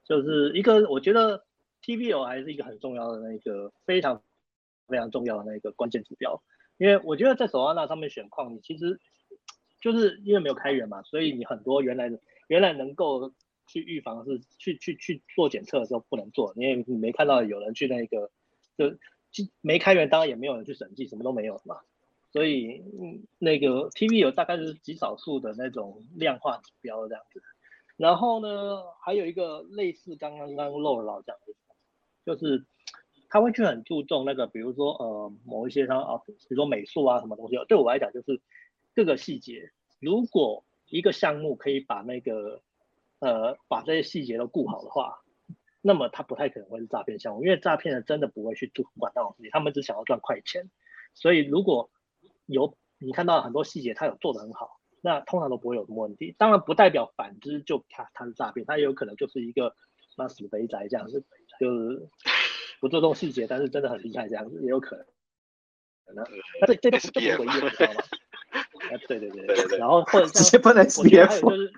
[0.02, 1.44] 就是一个我觉得
[1.82, 4.22] TVO 还是一个很重要的那个非常
[4.88, 6.42] 非常重要的那个关键指标，
[6.82, 8.98] 因为我觉得在手安那上面选矿，你其实
[9.80, 12.18] 就是因为没有开源嘛，所以你很多原来的
[12.48, 13.32] 原来能够
[13.68, 18.28] 去预防是去去去做检测的时候不能做，因为你没看到有人去那个
[18.76, 18.96] 就
[19.60, 21.78] 没开源，当然也没有人去审计，什么都没有嘛，
[22.32, 22.82] 所以
[23.38, 27.40] 那个 TV 有大概是极少数的那种量化指标这样子。
[27.96, 31.54] 然后呢，还有一个类似刚刚刚漏了老讲的，
[32.26, 32.64] 就是
[33.32, 38.38] 他会去很注重那个，比如说呃某一些他啊，比如说美术啊什么东西，对我来讲就是
[38.94, 39.70] 各个细节。
[40.00, 42.60] 如果一个项目可以把那个
[43.20, 45.22] 呃把这些细节都顾好的话，
[45.80, 50.70] 那么他不太可能会是诈骗项目，因为诈骗的真的不会去做管那种事情，他们只想要赚快钱。
[51.14, 51.90] 所以如果
[52.44, 54.78] 有你看到很多细节，他有做的很好。
[55.00, 59.74] 那通常都不会有什么问题，当然不代表反之就他他是诈骗，他也有可能就是一个
[60.18, 61.24] 那死肥宅这样子，
[61.58, 62.08] 就是
[62.82, 65.06] 不注重细节，但是真的很厉害这样子也有可能。
[66.60, 68.02] 那这这都是这么唯一的，知道吗？
[68.50, 69.78] 啊，对对对对对。
[69.78, 71.72] 然后或者像我觉得还有就是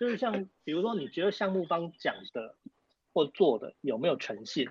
[0.00, 2.56] 就是像比如说你觉得项目方讲的
[3.12, 4.66] 或做的有没有诚信？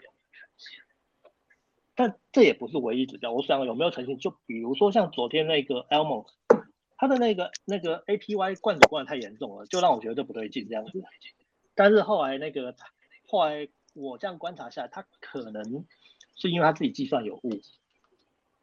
[1.93, 3.31] 但这也不是唯一指标。
[3.31, 6.25] 我想有没有诚信，就比如说像昨天那个 Elmo。
[6.95, 11.03] 他的那个那个 APY 灌水灌的太严重了，就让我觉得这不对劲这样子。
[11.75, 12.73] 但是后来那个
[13.27, 15.85] 后来我这样观察下来，他可能
[16.35, 17.61] 是因为他自己计算有误，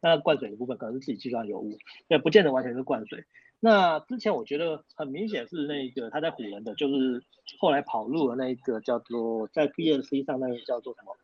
[0.01, 1.77] 那灌水的部分可能是自己计算有误，
[2.07, 3.25] 也，不见得完全是灌水。
[3.59, 7.23] 那之前我觉得很明显是那个他在唬人的，就是
[7.59, 11.15] 后来跑路的那个叫做在 BNC 上那个叫做什么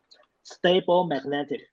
[0.44, 1.66] Stable Magnetic。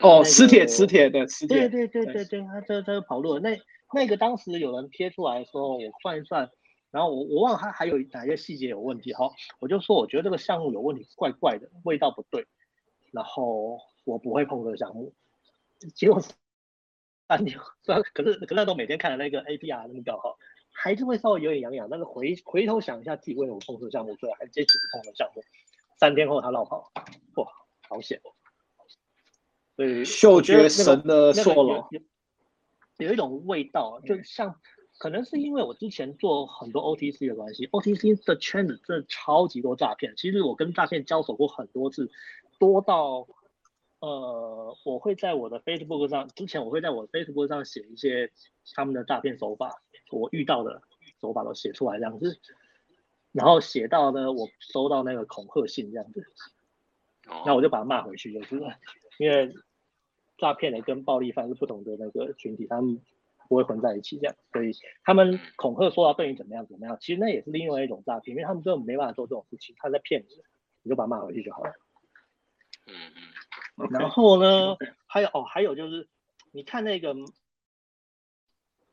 [0.00, 1.68] 哦，磁铁，磁铁的磁铁。
[1.68, 3.56] 对对对对对，他这这跑路了那
[3.94, 6.50] 那个当时有人贴出来说，我算一算，
[6.92, 12.46] 然后我我忘了他还有哪些细节有问题，好，我就说我觉得这个项目有问题，怪怪的，味道不对，
[13.10, 15.12] 然后我不会碰这个项目。
[15.94, 16.20] 结果
[17.28, 20.38] 三年， 虽然可是可是那都每天看的那个 APR 那个表号，
[20.70, 25.42] 还是会稍微有点痒痒，但是回回头想一下自己为什么碰这个项目，所以还坚持不碰的项目。
[25.98, 26.92] 三天后他落跑，
[27.36, 27.46] 哇，
[27.88, 28.20] 好险！
[29.76, 31.88] 所以嗅觉神的错了，
[32.98, 34.60] 有一种味道，就像
[35.02, 40.14] 可能是因为我之前做很多 OTC 的关系，OTC 的圈子真的超级多诈骗。
[40.16, 42.08] 其实我跟诈骗交手过很多次，
[42.60, 43.26] 多到
[43.98, 48.30] 呃，我会在我的 Facebook 上，之前我会在我的 Facebook 上写一些
[48.76, 49.82] 他们的诈骗手法，
[50.12, 50.80] 我遇到的
[51.20, 52.38] 手法都写出来这样子，
[53.32, 56.24] 然后写到呢，我收到那个恐吓信这样子，
[57.44, 58.62] 那我就把他骂回去就是。
[59.18, 59.52] 因为
[60.38, 63.00] 诈骗的跟暴力犯是不同的那个群体，他们
[63.48, 64.72] 不会混在一起这样，所以
[65.04, 70.42] 他们恐吓说要对你怎么样怎么样，其实那也是另外一种诈骗，因为他们根本没办法做这种事情，他在骗你，
[70.82, 71.72] 你就把他骂回去就好了。
[72.86, 72.94] 嗯
[73.76, 73.88] 嗯。
[73.90, 74.76] 然后呢，
[75.06, 76.08] 还有哦，还有就是，
[76.52, 77.14] 你看那个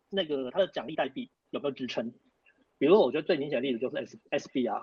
[0.09, 2.13] 那个他的奖励代币有没有支撑？
[2.77, 4.81] 比如我觉得最明显的例子就是 S S B R，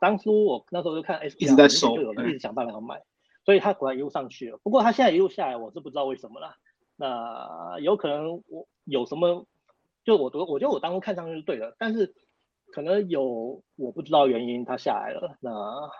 [0.00, 3.02] 当初我那时候就看 S B R，就有人一直想办法要买。
[3.44, 6.56] 所以它果然一路上去了，不过它现在一路下来，我是不知道为什么了。
[6.96, 9.46] 那有可能我有什么，
[10.04, 12.14] 就我我我觉得我当初看上去是对的，但是
[12.72, 15.36] 可能有我不知道原因它下来了。
[15.40, 15.50] 那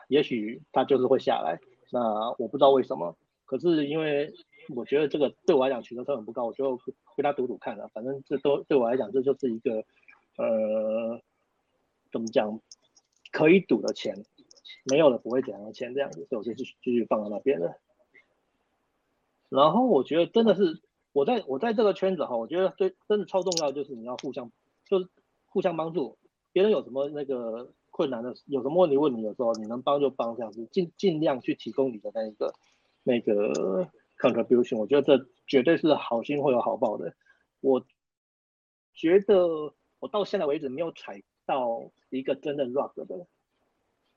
[0.09, 1.59] 也许它就是会下来，
[1.91, 3.17] 那我不知道为什么。
[3.45, 4.33] 可是因为
[4.75, 6.77] 我觉得这个对我来讲取得成本不高，我就
[7.17, 7.89] 跟他赌赌看了。
[7.89, 9.85] 反正这都对我来讲这就是一个
[10.37, 11.21] 呃
[12.11, 12.61] 怎么讲
[13.33, 14.15] 可以赌的钱。
[14.91, 17.75] 没有了不会怎样的钱这样子，所以我就继续继续放在那边了。
[19.55, 20.83] 然后我觉得真的是
[21.13, 24.51] 我在我在这个圈子哈，我觉得最真的超重要就是你要互相
[24.85, 25.09] 就是
[25.47, 26.19] 互相帮助，
[26.53, 32.53] 别人有什么那个困难的，有什么问题问你的时候，你能帮就帮这样子，尽尽量去提供你的那一个
[33.05, 33.89] 那个
[34.19, 34.79] contribution。
[34.79, 37.15] 我觉得这绝对是好心会有好报的。
[37.61, 37.87] 我
[38.93, 39.47] 觉得
[40.01, 43.27] 我到现在为止没有踩到一个真的 rock 的。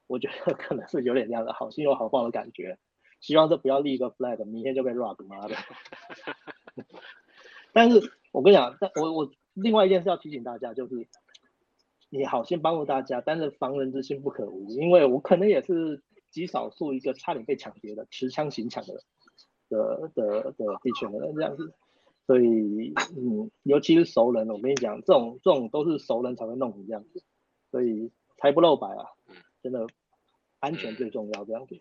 [0.07, 2.79] 我觉得可能是有点这样的好心有好报的感觉，
[3.20, 5.55] 希望这不要立一个 flag，明天就被 rock 妈的。
[7.74, 8.01] 但是
[8.32, 11.07] 我跟你讲，但我我另外一件事要提醒大家，就是
[12.09, 19.03] 你好心帮助大家，但是防人之心不可无，因为我可能也是极少数一个差点被抢劫的持枪行抢的
[19.70, 21.74] 的的的地权的人这样子，
[22.26, 27.24] 所以嗯，尤其是熟人，我跟你讲，这种这种都是熟人才会弄你这样子，
[27.72, 29.05] 所以财不露白啊。
[29.63, 29.86] 真的
[30.59, 31.76] 安全最重要，这样子，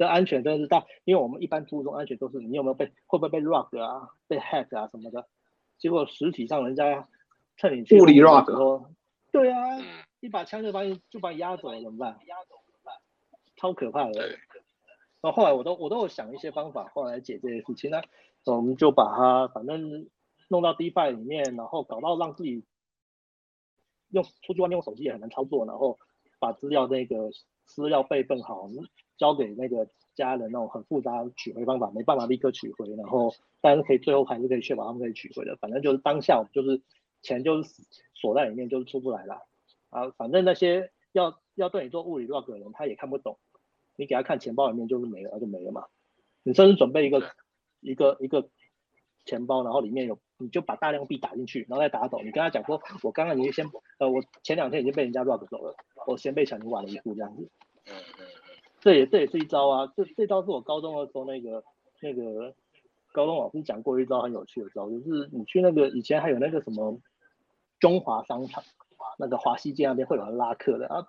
[0.00, 5.28] 这安全真的是大，因为我们一般注重安全都是你有没有被会不会被 rock 啊，被 hack 啊什么的，
[5.76, 7.06] 结果实体上人家
[7.58, 8.86] 趁你物理 rock，
[9.30, 9.58] 对啊，
[10.20, 12.18] 一把枪就把你就把你压走了怎么办？
[12.26, 12.94] 压走怎么办？
[13.56, 14.30] 超可怕的。
[15.20, 18.00] 然后后来我都我都有想一些方法，后来解这些事情呢，
[18.46, 20.08] 我们就把它反正
[20.48, 22.64] 弄到 DeFi 里面，然后搞到让自己
[24.08, 25.98] 用出去外面用手机也很难操作，然后。
[26.42, 27.30] 把资料那个
[27.70, 28.68] 资料备份好，
[29.16, 35.56] 交给那个家人那种很复杂取回方法没办法立刻取回，然后但是可以最后还是可以确保他们可以取回的。
[35.56, 36.82] 反正就是当下我们就是
[37.22, 37.70] 钱就是
[38.14, 39.46] 锁在里面，就是出不来了
[39.90, 40.10] 啊。
[40.18, 43.38] 反正那些要要对你做物理 log 的人，他也看不懂，
[43.96, 45.86] 你给他看钱包里面就是没了，就没了嘛。
[46.42, 47.22] 你甚至准备一个
[47.80, 48.50] 一个一个
[49.24, 50.18] 钱包，然后里面有。
[50.40, 52.18] 你就把大量币打进去，然后再打走。
[52.22, 53.64] 你跟他讲说，我刚刚已经先，
[53.98, 55.76] 呃，我前两天已经被人家 rob 走了，
[56.06, 57.48] 我先被抢，你晚了一步这样子。
[57.86, 58.26] 嗯嗯
[58.80, 61.62] 这也这也是一招啊，这这招是我高中的时候那个
[62.00, 62.54] 那个
[63.12, 66.98] 高中老师讲过一招很有趣的招，就是你去那个以前还有那个什么
[67.78, 68.64] 中华商场，
[69.18, 71.06] 那个华西街那边会有人拉客的啊，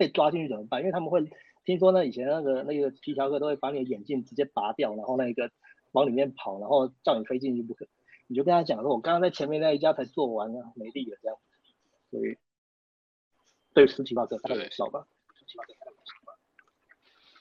[0.00, 0.80] 被抓进去怎么办？
[0.80, 1.24] 因为他们会
[1.64, 5.48] 听说呢，以前那个那个皮条客都会把你的眼镜直接拔掉，然后那个
[5.92, 7.86] 往里面跑，然后叫你飞进去不可。
[8.32, 11.36] 你就跟他讲说，我刚刚在前面那一家才做完了，没力了这样，
[12.10, 12.38] 所以
[13.74, 15.04] 对十七八个大概有效吧。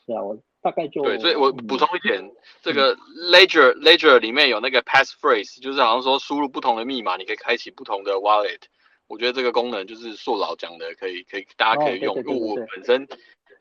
[0.06, 2.22] 对啊，我大概就对，所以我补充一点，
[2.62, 2.94] 这个
[3.32, 8.64] Ledger Ledger 里面有那个 passphrase，就是好像说输入不同的密码，你可以开启不同的 wallet。
[9.08, 13.08] 我觉得这个功能就是硕老讲的，可以可以大家可以用，因为我本身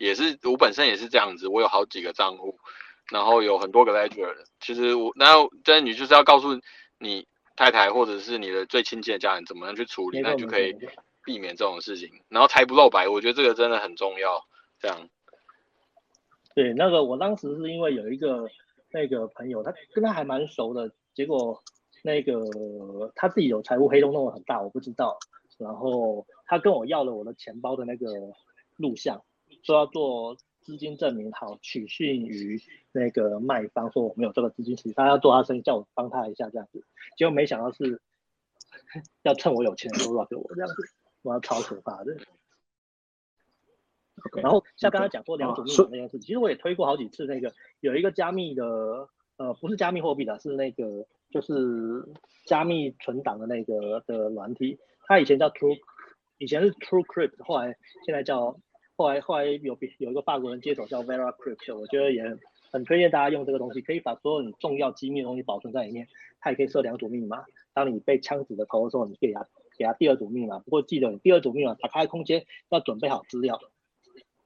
[0.01, 2.59] 也是我本身也是这样子，我有好几个账户。
[3.13, 6.57] 然后有很多个 ledger，其实我，然后但你就是要告诉
[7.01, 7.27] 你
[7.57, 10.77] 太太或者是你的最亲近的家人怎么样去处理，那就可以
[11.25, 12.09] 避免这种事情。
[12.29, 14.45] 然后财不露白，我觉得这个真的很重要。
[14.79, 15.09] 这样。
[16.55, 18.49] 对，那个我当时是因为有一个
[18.91, 21.63] 那个朋友，他跟他还蛮熟的，结果
[22.03, 22.33] 那个
[23.15, 25.17] 他自己有财务黑洞弄得很大，我不知道。
[25.59, 28.07] 然后他跟我要了我的钱包的那个
[28.77, 29.23] 录像，
[29.63, 30.37] 说要做
[30.71, 32.63] 资金证明，好取信于
[32.93, 36.85] 那个卖方，说我没有这个资金，其实他要做他生意，叫我帮他一下这样子。
[37.17, 38.01] 结果没想到是
[39.23, 40.77] 要趁我有钱的时候 rob 我这样子，
[41.23, 42.17] 哇，超可怕的。
[44.41, 47.25] 然后像刚才讲说两种密码那件事，其实我也推过好几次。
[47.25, 48.65] 那个有一个加密的，
[49.39, 51.53] 呃，不是加密货币的，是那个就是
[52.47, 54.79] 加密存档的那个的软体。
[55.09, 55.77] 它以前叫 True，
[56.39, 58.57] 以前是 TrueCrypt，后来现在叫
[59.01, 62.23] 后来后来有有一个法国人接手叫 VeraCrypt，我觉得也
[62.71, 66.07] 很推荐大家用这个东西，可以把所有你重要机密的东西保存在里面。
[66.39, 67.43] 它也可以设两组密码，
[67.73, 69.49] 当你被枪指的头的时候，你可以给他
[69.79, 70.59] 给他第二组密码。
[70.59, 73.59] 不过记得你第二组密码打开空间要准备好资料。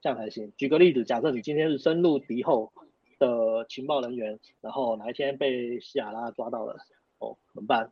[0.00, 0.52] 这样才行。
[0.57, 2.72] 举个例子，假设你今天是深入敌后
[3.18, 6.76] 的情报人员，然后哪一天被希亚拉抓到了，
[7.18, 7.90] 哦，怎么办？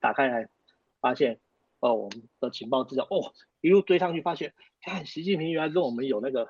[0.00, 0.50] 打开来，
[1.00, 1.40] 发现
[1.80, 4.52] 哦，我们的情报资料，哦，一路追上去，发现
[4.82, 6.48] 看习近平原来跟我们有那个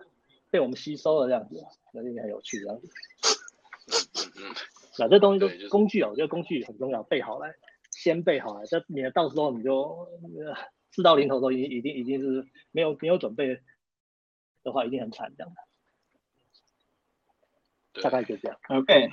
[0.50, 2.88] 被我们吸收了这样子，那也很有趣这样子。
[4.98, 7.54] 那这东西都工具啊，我觉得工具很重要，备好来，
[7.90, 10.08] 先备好来，这免得到时候你就
[10.90, 13.60] 事到临头都已经已经已经是没有没有准备。
[14.64, 15.52] 的话一定很惨，这样
[17.92, 18.56] 的，大概就这样。
[18.68, 19.10] OK，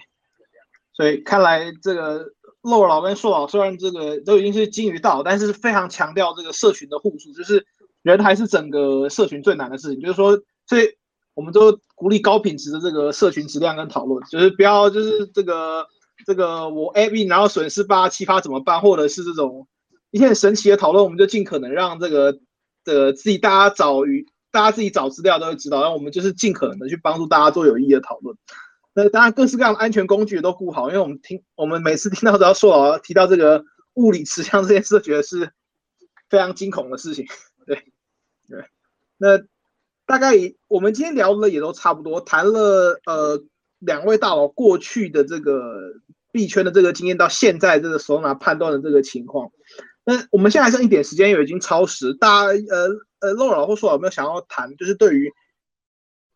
[0.94, 7.66] 所以看来这个洛老跟硕老虽然这个都已经是金鱼道，但是非常强调这个社群的互助，就是
[8.02, 10.02] 人还是整个社群最难的事情。
[10.02, 10.90] 就是说，所以
[11.34, 15.86] 我们都鼓励高品质的这个社群质量跟讨论，就是不要就是这个
[16.26, 19.68] 这个我 A B 然后损失八七发怎么办，或者是这种
[20.12, 22.40] 一些很神奇的讨论，我们就尽可能让这个
[22.84, 24.26] 的自己大家找与。
[24.52, 28.36] 大家自己找资料都会知道，然后我们就是尽可能的去帮助大家做有意义的讨论。
[28.96, 35.52] 那当然，各式各样的安全工具也都顾好，因为我们听我们每次听到只要说老提到这个物理持枪这件事，觉得是
[36.32, 37.28] 非常惊恐的事情。
[39.20, 39.38] 那
[40.08, 40.34] 大概
[40.68, 43.44] 我们今天聊的也都差不多，谈了呃
[43.78, 45.94] 两位大佬过去的这个
[46.32, 49.52] 币圈的这个经验，到现在这个手拿判断的这个情况。
[50.04, 52.90] 那我们现在还剩一点时间，又已经超时，大家呃。
[53.22, 55.30] 呃，洛老或说有没有想要谈，就是对于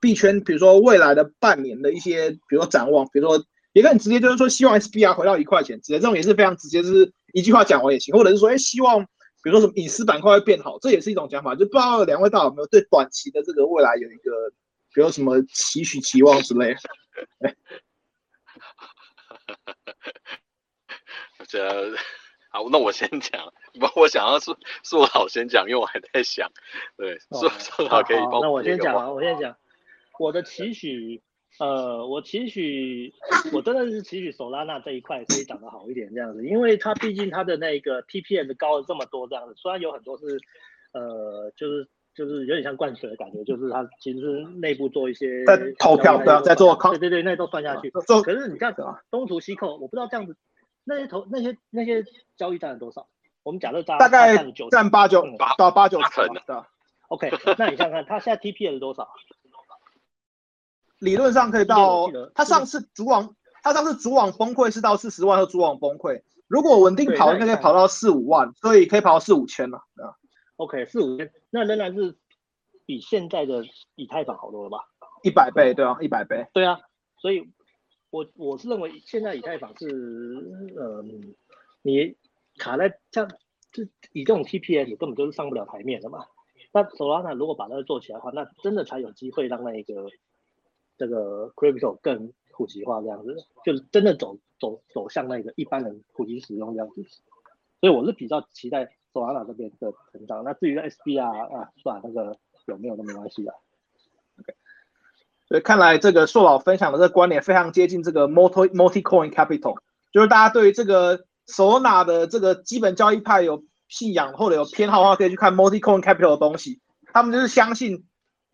[0.02, 9.08] 币圈，比如说未来的半年的一些，比如说展望，比如说也可以很直接，就是说希望 SBR 回到一块钱，直接这种也是非常直接，就是一句话讲完也行，或者是说，哎，希望
[9.44, 14.32] 比如说什么隐私板块会变好，这也是一种讲法，就不知道两位大佬有没有对短期的这个未来有一个，
[14.94, 16.76] 比如什么期许、期望之类。
[21.38, 21.96] 我觉得。
[22.56, 26.48] 好，那我先讲，不，我想要说说好先讲，因为我还在想，
[26.96, 28.42] 对，说说好可以帮。
[28.42, 29.58] 那我先讲啊，我先讲，
[30.20, 31.24] 我的期许，
[31.60, 33.14] 呃，我期许，
[33.54, 40.40] 我真的是期许索拉纳这一块可以涨得好一点这样子，因为它毕竟它的那个 TPS 高了这么多这样子，虽然有很多是，
[40.94, 48.02] 呃，就是就是有点像灌水的感觉，就是它其实是内部做一些在投票对啊，在做对对对，那都算下去，可
[48.34, 50.36] 是你这样子啊，东图西扣，我不知道这样子。
[50.86, 52.04] 那些投那些那些
[52.36, 53.08] 交易占了多少？
[53.44, 54.36] 我们假设大概
[54.70, 56.66] 占八九八到八九成的。
[57.08, 59.08] OK，那你想想看，他现在 TPS 多少？
[61.04, 70.16] 理论上可以到，他上次主网，他上次主网崩溃是到四十万和主网崩溃，如果稳定跑，应该可以跑到四五万，所以可以跑到四五千了，啊。
[70.56, 72.16] OK，四五千，那仍然是
[72.86, 73.64] 比现在的
[73.96, 74.80] 以太坊好多了吧？
[75.24, 76.48] 一百倍，对啊，一百倍。
[76.54, 76.80] 对啊，
[77.18, 77.52] 所以。
[78.14, 81.34] 我我是认为现在以太坊是，嗯，
[81.82, 82.16] 你
[82.60, 83.28] 卡在像
[83.72, 83.82] 就
[84.12, 86.20] 以这种 TPS 根本就是上不了台面的嘛。
[86.72, 90.12] 那 Solana 如果把它做起来的话，那真的才有机会让那一个
[90.98, 93.36] 这个 Crypto 更普及化这样子，
[93.66, 97.04] 就是真的走走走向那个一般人普及使用这样子。
[97.82, 100.44] 所以我是比较期待 Solana 这边的成长。
[100.44, 102.38] 那至于 SBR 啊，算，那个
[102.68, 103.54] 有没有都没关系的。
[105.48, 109.78] 所以看来这个硕老分享的这个观点非常接近这个 multi multi coin capital，
[110.12, 116.80] 就是大家对于这个 Solana 的这个基本交易派有信仰或者有偏好的话，可以去看 multi coin capital 的东西。
[117.12, 118.08] 他们就是相信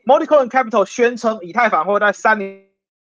[0.06, 2.66] m o l t i c o i n capital 宣称以太坊会在三年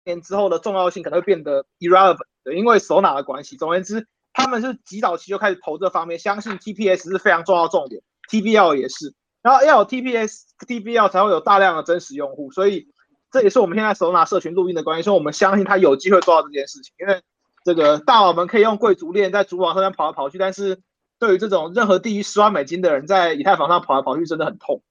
[0.05, 2.25] 年之后的重要性可能会变得 irrelevant，
[2.55, 3.57] 因为 Solana 的关系。
[3.57, 9.13] 总而言之，他们是极早期就开始投这方面，相信 TPS 是非常重要的重点，TBL 也是。
[9.41, 12.87] 然后要有 TPS、TBL 才会有大量的真实用户，所以。
[13.31, 16.93] 这也是我们现在手拿社群录音的关系，所以我们相信他有机会做到这件事情。
[16.99, 17.19] 因为
[17.65, 20.83] 这个大佬们可以用贵族链在主网上面跑来跑去，但是
[21.17, 24.83] 对于这种任何低于十万美金的人，在以太坊上跑来跑去真的很痛，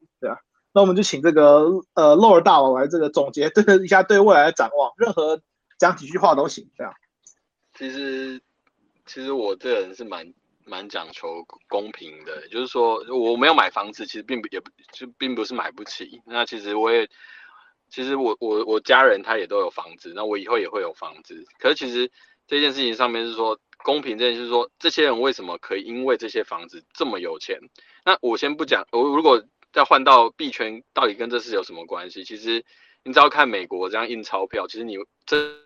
[0.74, 5.40] 那我们就请这个呃洛尔大佬来这个总结对一下对未来的展望，任何
[5.78, 6.92] 讲几句话都行，这样。
[7.74, 8.40] 其实，
[9.06, 10.32] 其实我这人是蛮
[10.64, 16.22] 蛮讲求公平的，就是说我没有买房子，其实并不也不就并不是买不起。
[16.24, 17.08] 那其实我也，
[17.90, 21.44] 其实我我我家人他也都有房子，那我以后也会有房子。
[21.58, 22.10] 可是其实
[22.46, 27.58] 这件事情上面是说公平这件事，说这些人为什么可以因为这些房子这么有钱？
[28.04, 29.42] 那我先不讲，我如果
[29.72, 32.24] 再换到币圈，到底跟这事有什么关系？
[32.24, 32.64] 其实
[33.04, 34.96] 你只要看美国这样印钞票，其实你
[35.26, 35.56] 真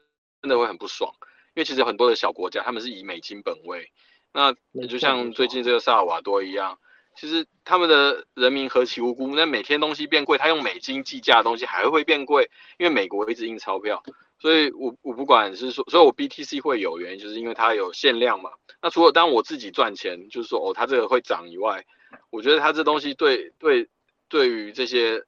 [0.42, 1.12] 真的会很不爽。
[1.54, 3.90] 因为其实很多的小国家，他们是以美金本位，
[4.32, 4.54] 那
[4.86, 6.78] 就像最近这个萨尔瓦多一样，
[7.16, 14.02] 其实他们的人民何其无辜，那每天东西变贵，他用美金计价的东西还会变贵，因为美国一直印钞票，
[14.38, 18.50] 所以我我不管是说，所以我 BTC 会有原因，就是因为它有限量嘛。
[18.82, 21.86] 那除了当我自己赚钱，就是说哦，它这个会涨以外，
[22.28, 23.88] 我觉得它这东西对对
[24.28, 25.22] 对于这些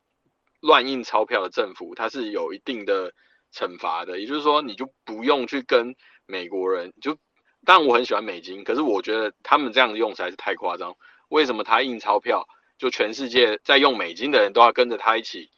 [0.61, 3.13] 乱印钞票的政府，它是有一定的
[3.55, 5.95] 惩罚的，也就是说，你就不用去跟。
[6.31, 7.17] 美国人就，
[7.65, 10.95] 但我很喜欢美金，可是我觉得他们这样用实在是太夸张。
[11.31, 12.47] 为什么他印钞票，
[12.77, 15.49] 就全世界在用美金的人都要跟着他一起？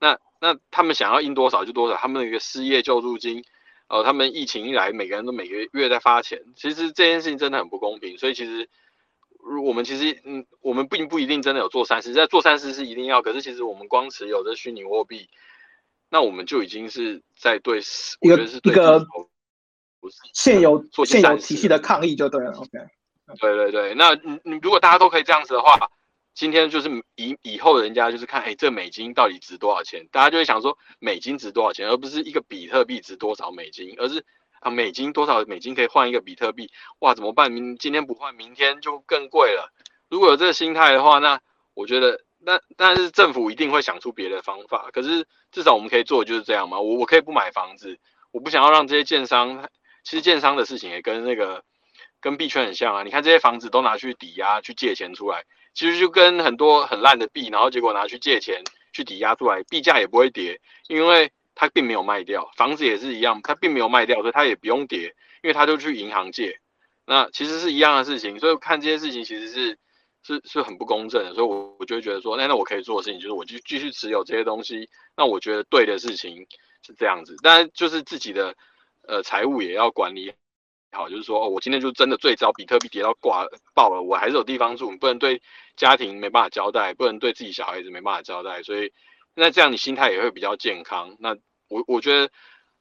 [0.00, 3.44] 那那他们想要印多少就多少，他们的一个失业救助金，
[3.86, 6.42] 呃，他们疫情一来，每个人都每个月在发钱。
[6.56, 8.18] 其实这件事情真的很不公平。
[8.18, 8.68] 所以其实，
[9.64, 13.22] 我们其实嗯，我们并不一定真的有做善事，在做善事是一定要。
[13.22, 15.28] 可是其实我们光持有这虚拟货币，
[16.10, 17.80] 那我们就已经是在对，
[18.20, 19.06] 我觉得是一个。
[20.34, 22.78] 现有现有体系的抗议就对了，OK。
[23.40, 25.90] 对对对，那你你如果大家都可以这样子的话，
[26.32, 30.06] 今天就是以以后人家就是看，哎，这美金到底值多少钱？
[30.12, 34.24] 大家就会想说美金值多少钱，而不是一个比特币值多少美金，而是
[34.66, 36.68] 啊美金多少美金可以换一个比特币？
[36.98, 37.52] 哇，怎么办？
[37.52, 39.72] 明今天不换，明天就更贵了。
[40.08, 41.40] 如果有这个心态的话，那
[41.74, 44.90] 我觉得那但是政府一定会想出别的方法。
[44.92, 46.80] 可是至少我们可以做的就是这样嘛。
[46.80, 47.96] 我我可以不买房子，
[48.32, 49.68] 我不想要让这些建商。
[50.02, 51.62] 其实建商的事情也跟那个
[52.20, 55.44] 跟币圈很像啊，你看这些房子都拿去抵押去借钱出来，
[55.74, 58.62] 其实就跟很多很烂的币，然后结果拿去借钱
[58.92, 66.60] 去抵押出来，币价也不会跌，因为他并没有卖掉，房子也是一样，他并没有卖掉，所以他也不用跌，因为他就去银行借，
[67.04, 69.78] 那其实是一样的事情，所以看这些事情其实是
[70.22, 76.46] 是是很不公正的，所以我我就觉得说，那那我可以做的事情就是我就继续持有这些东西，那我觉得对的事情
[76.86, 78.54] 是这样子，但就是自己的。
[79.08, 80.32] 呃，财务也要管理
[80.90, 85.40] 好，就是说，哦，我今天就真的最糟，比特币跌到挂爆了，我还是有地方住，不能对
[85.76, 88.92] 家庭没办法交代，不能对自己小孩子没办法交代，所以
[89.36, 91.14] 那这样你心态也会比较健康。
[91.20, 91.36] 那
[91.68, 92.30] 我我觉得，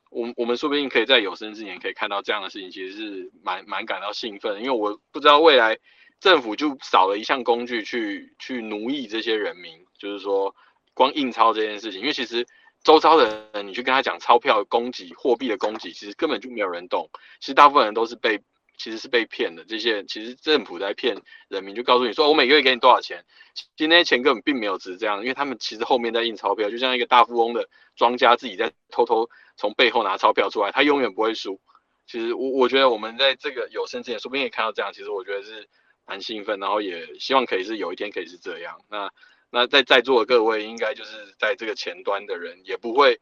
[0.10, 5.78] 我我们说不定可以在有生之年可以看到这样的事情，其实是蛮蛮感到兴奋，因为我不知道未来
[6.20, 10.56] 政府就少了一项工具去去奴役这些人民，就是说
[10.94, 12.48] 光印钞这件事情，因为其实。
[12.84, 17.10] 周遭的人，你去跟他讲钞票供给、货币的供给，其实根本就没有人懂。
[17.40, 18.40] 其实大部分人都是被，
[18.78, 19.64] 其实是被骗的。
[19.66, 21.16] 这些其实政府在骗
[21.48, 23.24] 人民，就告诉你说，我每个月给你多少钱，
[23.54, 31.60] 其实那些钱根本并没有值这样，因为他们其实后面在印钞票，就像一个大富翁的庄家自己在偷偷从背后拿钞票出来，他永远不会输。
[32.08, 34.92] 其实我我觉得我们在这个有生之年，说不定也看到这样。
[34.94, 35.68] 其实我觉得是
[36.06, 38.80] 蛮兴奋，然后也希望可以是有一天可以是这样。
[38.90, 39.10] 那。
[39.52, 43.22] 那在在座的各位，应该就是在这个前端的人，也不会，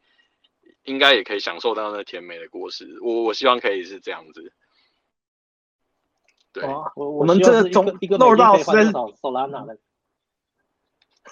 [0.82, 2.98] 应该也可以享受到那甜美的果实。
[3.02, 4.52] 我我希望可以是这样子。
[6.54, 9.76] 对，我我们这从一个漏到是换多少手拉拿的，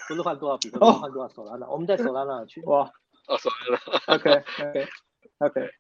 [0.09, 1.69] 不是换多少比特币，换多少手拉拿。
[1.69, 2.61] 我们在手拉拿去。
[2.63, 2.91] 哇，
[3.29, 4.17] 哦，手拉拿。
[4.17, 4.89] OK OK
[5.39, 5.71] OK，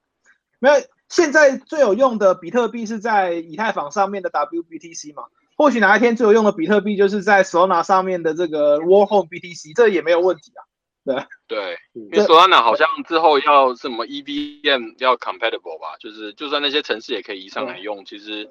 [0.60, 0.74] 没有，
[1.08, 5.24] 现在最有用的比特币是在以太坊上面的 WBTC 嘛？
[5.56, 10.62] 或许哪一天最有用的比特币就是在 Solana 上面的这个 Warhol BTC，这也没有问题啊。
[11.04, 18.04] 对对，因为 Solana 好像之后要什么 EVM 要 compatible 吧，就是就算那些城市也可以移上来用。
[18.04, 18.48] 其实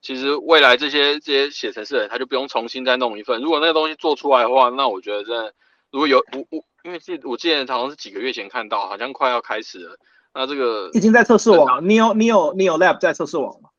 [0.00, 3.40] 其实未来这些这些写程式的人他就不用重新再弄一份。
[3.42, 5.52] 如果那个东西做出来的话，那我觉得真的
[5.90, 9.98] 如果有我我因为记我记得好像是几个月前看到，好像快要开始了。
[10.32, 13.70] 那这个已经在测试网，Neo Neo Neo Lab 在测试网了。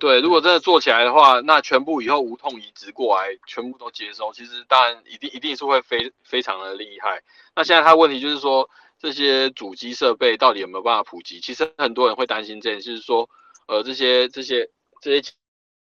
[0.00, 7.22] 对，如果真的做起来的话，那全部以后无痛移植过来，全部都接收，其实当然一定一定是会非非常的厉害。
[7.54, 11.40] 那现在它问题就是说，这些主机设备到底有没有办法普及？
[11.40, 13.28] 其实很多人会担心这件事，就是说，
[13.68, 14.70] 呃，这些这些
[15.02, 15.30] 这些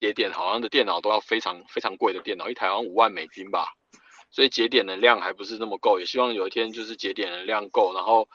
[0.05, 3.73] 节点好像的电脑都要非常非常贵的电脑，一台好像五万美金吧，
[4.29, 5.99] 所以节点的量还不是那么够。
[5.99, 8.29] 也希望有一天就是节点的量够，然后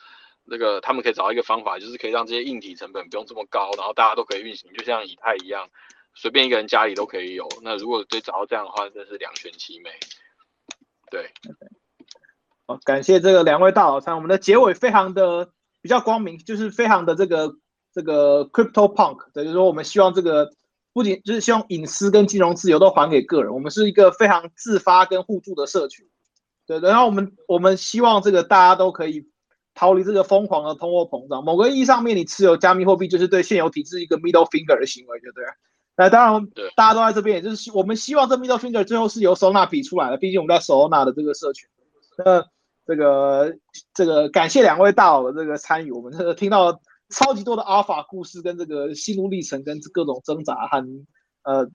[0.45, 5.69] 那个他们可以找到一个方法，就是可以让这些硬体成本不用这么高，然后大家都可以运行，就像以太一样，
[6.17, 7.49] 随便一个人家里都可以有。
[7.63, 9.91] 那如果对找到这样的话，真是两全其美。
[11.09, 11.31] 对，
[12.67, 17.55] 好，感谢这个两位大佬参，我们的结尾非常的比较光明，就是非常的这个
[17.93, 20.53] 这个 crypto punk，等于说我们希望这个
[20.93, 26.07] 不仅就是希望隐私跟金融自由都还给个人，我们是一个非常自发跟互助的社群。
[26.67, 29.27] 对，然后我们我们希望这个大家都可以
[29.75, 31.45] 逃离这个疯狂的通货膨胀。
[31.45, 35.45] 某个意义上面，你持有加密货币就是对现有体制一个 middle finger 的行为，对不对？
[35.97, 40.17] 那当然，大家都在这边，也就是我们希望这 middle finger 最后是由 Solana 比出来的。
[40.17, 41.69] 毕竟我们在 Solana 的这个社群。
[42.17, 42.45] 那
[42.87, 43.55] 这个
[43.93, 46.81] 这个感谢两位大佬的这个参与，我们这个听到
[47.11, 50.85] 超级多的阿尔法故事跟这个心路历程跟各种挣扎和
[51.43, 51.69] 呃，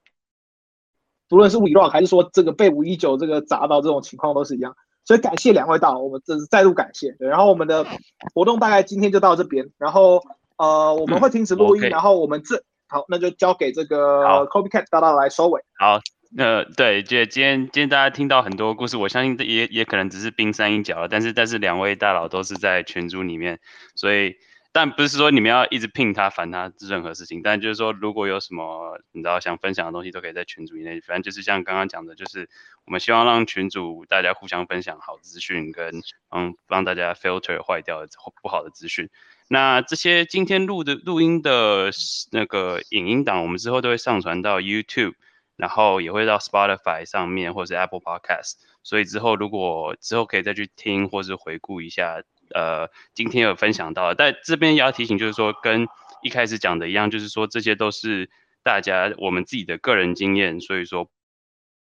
[1.28, 4.76] 不论是伪乱还是说这个被五一九这个砸到这种情况都是一样。
[5.04, 7.12] 所以感谢两位大佬，我们这是再度感谢。
[7.14, 7.86] 对，然后我们的
[8.34, 10.22] 活动大概今天就到这边，然后
[10.58, 15.62] 呃我们会停止录音，然后我们这好那就交给这个 Copycat 大佬来收尾。
[15.80, 16.00] 好，
[16.38, 23.60] 呃对，就今天今天大家听到很多故事，我相信也也可能只是冰山一角了，但是但是两位大佬都是在群组里面，
[23.96, 24.36] 所以。
[24.76, 31.00] 但不是说你们要一直聘他烦他任何事情，但就是说如果有什么你知道想分享的东西，都可以在群组以内。
[31.00, 32.50] 反正就是像刚刚讲的，就是
[32.84, 38.06] 我们希望让群主大家互相分享好资讯，跟帮帮大家 filter 坏掉
[38.42, 39.10] 不好的资讯。
[39.48, 41.90] 那这些今天录的录音的
[42.34, 45.14] 那个影音档，我们之后都会上传到 YouTube，
[45.56, 48.56] 然后也会到 Spotify 上面或者是 Apple Podcast。
[48.84, 52.24] 所以之后如果之后可以再去听或是回顾一下。
[52.54, 55.88] 呃，今天有分享到，但这边也要提醒，就是说跟
[56.22, 58.30] 一开始讲的一样，就是说这些都是
[58.64, 61.10] 大家我们自己的个人经验，所以说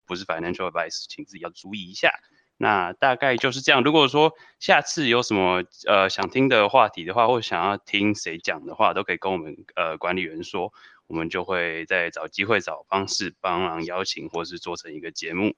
[0.05, 2.11] 不是 financial advice，请自己要注意一下。
[2.57, 3.83] 那大概就是这样。
[3.83, 10.73] 如果说下次有什么呃想听的话题的话，或想要听谁讲的话，都可以跟我们呃管理员说，
[11.05, 15.55] 我们就会再找机会找方式帮忙邀请，或是做成一个节目。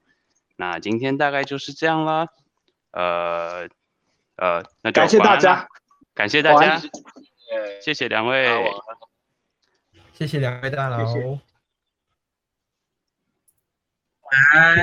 [0.56, 2.28] 那今天大概就是这样啦，
[2.92, 3.68] 呃。
[4.40, 5.68] 呃，那感谢大家，
[6.14, 6.80] 感谢大家，
[7.82, 8.48] 谢谢两位，
[10.14, 10.96] 谢谢两位大佬，
[14.22, 14.78] 晚安。